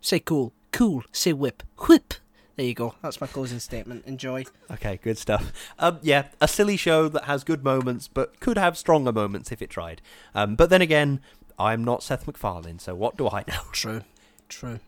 [0.00, 1.02] Say cool, cool.
[1.10, 2.14] Say whip, whip.
[2.58, 2.96] There you go.
[3.02, 4.04] That's my closing statement.
[4.04, 4.44] Enjoy.
[4.68, 5.52] Okay, good stuff.
[5.78, 9.62] Um, yeah, a silly show that has good moments, but could have stronger moments if
[9.62, 10.02] it tried.
[10.34, 11.20] Um, but then again,
[11.56, 13.60] I'm not Seth MacFarlane, so what do I know?
[13.72, 14.02] True,
[14.48, 14.80] true.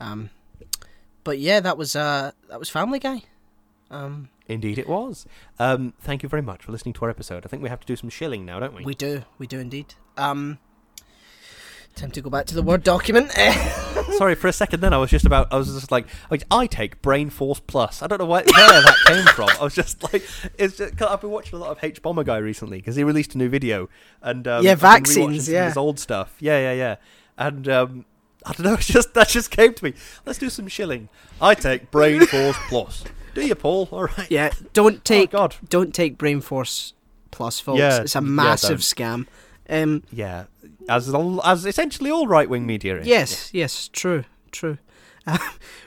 [0.00, 0.30] Um,
[1.24, 3.24] but yeah, that was uh, that was Family Guy.
[3.90, 5.26] Um, Indeed, it was.
[5.58, 7.44] Um, thank you very much for listening to our episode.
[7.44, 8.82] I think we have to do some shilling now, don't we?
[8.82, 9.92] we do, we do indeed.
[10.16, 10.58] Um,
[11.94, 13.30] time to go back to the word document.
[14.18, 16.66] Sorry, for a second then I was just about, I was just like, I, I
[16.66, 18.02] take Brain Force Plus.
[18.02, 19.48] I don't know where that came from.
[19.60, 20.24] I was just like,
[20.58, 23.48] it's just, I've been watching a lot of hbomberguy recently because he released a new
[23.48, 23.88] video.
[24.22, 25.66] and um, Yeah, I've been rewatching vaccines, yeah.
[25.66, 26.34] His old stuff.
[26.40, 26.96] Yeah, yeah, yeah.
[27.38, 28.04] And um,
[28.44, 29.94] I don't know, it's just, that just came to me.
[30.26, 31.08] Let's do some shilling.
[31.40, 33.04] I take Brain Force Plus.
[33.34, 33.88] Do you, Paul?
[33.90, 34.30] All right.
[34.30, 35.56] yeah, don't take Oh, God.
[35.68, 36.94] don't take Brain Force
[37.30, 37.78] Plus, folks.
[37.80, 39.26] Yeah, it's a massive don't.
[39.26, 39.26] scam.
[39.68, 40.44] Um, Yeah.
[40.88, 41.12] As,
[41.44, 43.06] as essentially all right wing media is.
[43.06, 44.78] yes, yes, true, true.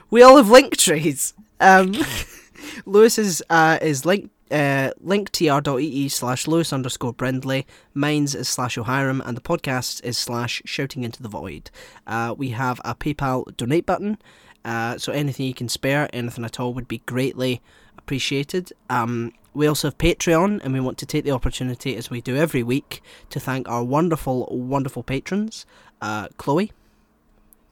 [0.10, 1.34] We all have link trees.
[1.60, 1.94] Um,
[2.86, 7.68] Lewis's uh, is link uh, linktr.ee slash Lewis underscore Brindley.
[7.94, 11.70] Mine's is slash O'Hiram, and the podcast is slash Shouting into the Void.
[12.06, 14.18] Uh, we have a PayPal donate button,
[14.64, 17.62] uh, so anything you can spare, anything at all, would be greatly
[17.98, 18.72] appreciated.
[18.90, 22.36] Um, we also have Patreon, and we want to take the opportunity, as we do
[22.36, 23.02] every week,
[23.32, 25.66] to thank our wonderful, wonderful patrons
[26.02, 26.72] uh, Chloe,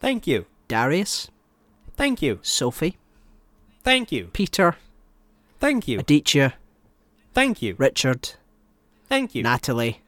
[0.00, 0.46] Thank you.
[0.68, 1.30] Darius,
[1.96, 2.40] Thank you.
[2.42, 2.98] Sophie,
[3.84, 4.26] Thank you.
[4.32, 4.76] Peter,
[5.60, 6.00] Thank you.
[6.00, 6.54] Aditya,
[7.32, 7.76] Thank you.
[7.78, 8.32] Richard,
[9.08, 9.42] Thank you.
[9.44, 10.02] Natalie,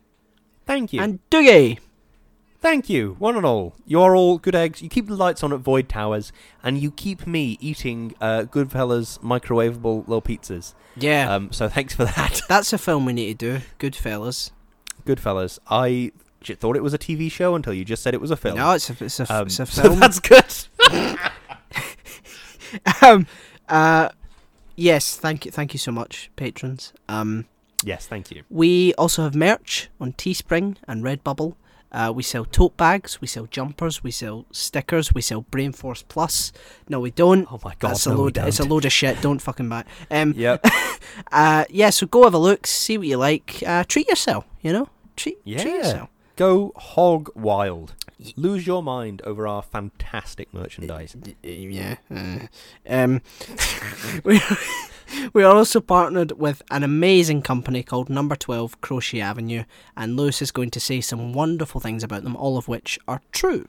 [0.66, 1.00] Thank you.
[1.00, 1.78] and Dougie.
[2.60, 3.76] Thank you, one and all.
[3.86, 4.82] You're all good eggs.
[4.82, 6.32] You keep the lights on at Void Towers,
[6.62, 10.74] and you keep me eating uh, Goodfellas microwavable little pizzas.
[10.96, 13.64] Yeah, Um, so thanks for that, that's a film we need to do.
[13.78, 14.50] Goodfellas.
[15.06, 15.60] Goodfellas.
[15.70, 16.10] I
[16.44, 18.56] thought it was a TV show until you just said it was a film.
[18.56, 20.00] No, it's a it's a, Um, it's a so film.
[20.00, 20.44] that's good.
[23.02, 23.26] um,
[23.68, 24.08] uh,
[24.76, 26.92] yes, thank you, thank you so much, patrons.
[27.08, 27.46] Um,
[27.84, 28.42] yes, thank you.
[28.50, 31.54] we also have merch on Teespring and Redbubble.
[31.90, 36.52] Uh, we sell tote bags, we sell jumpers, we sell stickers, we sell Brainforce Plus.
[36.88, 37.46] No, we don't.
[37.50, 38.38] Oh my god, That's a no, we load.
[38.38, 39.20] It's a load of shit.
[39.22, 39.84] Don't fucking buy.
[40.10, 40.66] Um, Yep.
[41.32, 41.90] uh, yeah.
[41.90, 43.62] So go have a look, see what you like.
[43.66, 44.44] Uh, treat yourself.
[44.60, 45.64] You know, treat treat Yeah.
[45.76, 46.08] yourself.
[46.36, 47.94] Go hog wild.
[48.36, 51.16] Lose your mind over our fantastic merchandise.
[51.42, 51.96] Yeah.
[52.14, 52.38] uh,
[52.88, 53.22] um,
[55.32, 59.64] we are also partnered with an amazing company called Number Twelve Crochet Avenue,
[59.96, 63.20] and Lewis is going to say some wonderful things about them, all of which are
[63.32, 63.66] true.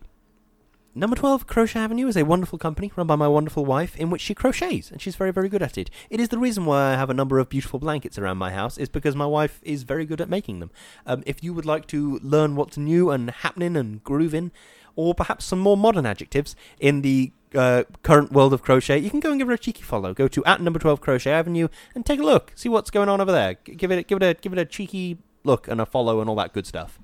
[0.96, 4.22] Number 12 Crochet Avenue is a wonderful company run by my wonderful wife in which
[4.22, 5.90] she crochets and she's very very good at it.
[6.10, 8.78] It is the reason why I have a number of beautiful blankets around my house
[8.78, 10.72] is because my wife is very good at making them.
[11.06, 14.52] Um, if you would like to learn what's new and happening and grooving
[14.96, 19.20] or perhaps some more modern adjectives in the uh, current world of crochet, you can
[19.20, 20.14] go and give her a cheeky follow.
[20.14, 22.52] Go to at number twelve Crochet Avenue and take a look.
[22.56, 23.56] See what's going on over there.
[23.66, 26.30] G- Give it, give it a, give it a cheeky look and a follow and
[26.30, 27.00] all that good stuff.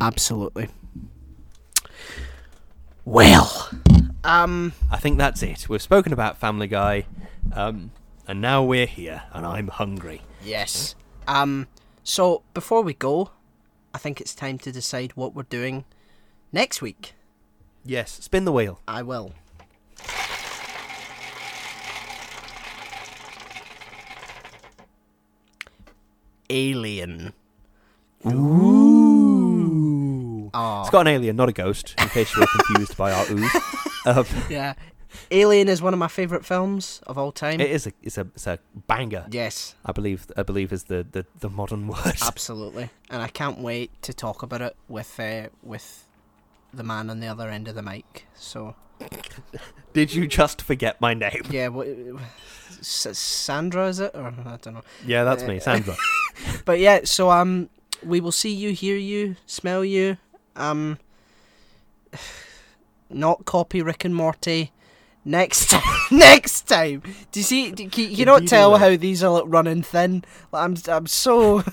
[0.00, 0.68] Absolutely.
[3.04, 3.70] Well,
[4.24, 5.68] um, I think that's it.
[5.68, 7.06] We've spoken about Family Guy,
[7.54, 7.90] um,
[8.28, 10.22] and now we're here, and I'm hungry.
[10.44, 10.94] yes.
[11.28, 11.68] Um,
[12.02, 13.30] so before we go,
[13.94, 15.84] I think it's time to decide what we're doing
[16.52, 17.12] next week.
[17.84, 18.80] Yes, spin the wheel.
[18.88, 19.32] I will.
[26.50, 27.32] Alien.
[29.10, 30.50] Ooh.
[30.52, 31.94] Oh, It's got an alien, not a ghost.
[32.00, 33.50] In case you were confused by our ooze.
[34.06, 34.72] Um, yeah.
[35.30, 37.60] Alien is one of my favourite films of all time.
[37.60, 39.26] it is a, it's a, it's a banger.
[39.30, 42.16] yes, I believe, I believe is the, the, the modern word.
[42.22, 42.88] absolutely.
[43.10, 46.06] And I can't wait to talk about it with uh, with
[46.72, 48.24] the man on the other end of the mic.
[48.34, 48.74] So
[49.92, 51.42] Did you just forget my name?
[51.50, 51.86] yeah, what,
[52.80, 54.82] S- Sandra is it or I don't know.
[55.06, 55.96] Yeah, that's me, Sandra.
[56.64, 57.68] But yeah, so um,
[58.02, 60.16] we will see you, hear you, smell you.
[60.56, 60.98] Um,
[63.10, 64.72] not copy Rick and Morty.
[65.22, 67.02] Next time, next time.
[67.30, 67.72] Do you see?
[67.72, 70.24] Do, can, you not tell how these are like running thin?
[70.50, 71.62] Like, I'm, I'm so.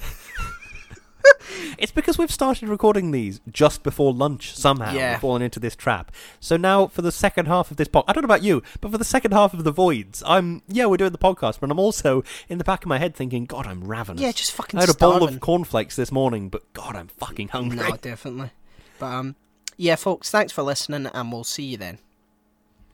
[1.78, 4.93] It's because we've started recording these just before lunch somehow.
[4.93, 5.13] Yeah.
[5.13, 6.11] We've fallen into this trap.
[6.39, 8.91] So now for the second half of this podcast, I don't know about you, but
[8.91, 11.80] for the second half of the voids, I'm yeah, we're doing the podcast, but I'm
[11.80, 14.21] also in the back of my head thinking, God, I'm ravenous.
[14.21, 17.49] Yeah, just fucking I had a bowl of cornflakes this morning, but God, I'm fucking
[17.49, 17.78] hungry.
[17.78, 18.51] No, definitely.
[18.99, 19.36] But um,
[19.78, 21.99] yeah, folks, thanks for listening, and we'll see you then.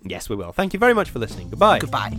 [0.03, 0.51] Yes, we will.
[0.51, 1.49] Thank you very much for listening.
[1.49, 1.79] Goodbye.
[1.79, 2.17] Goodbye.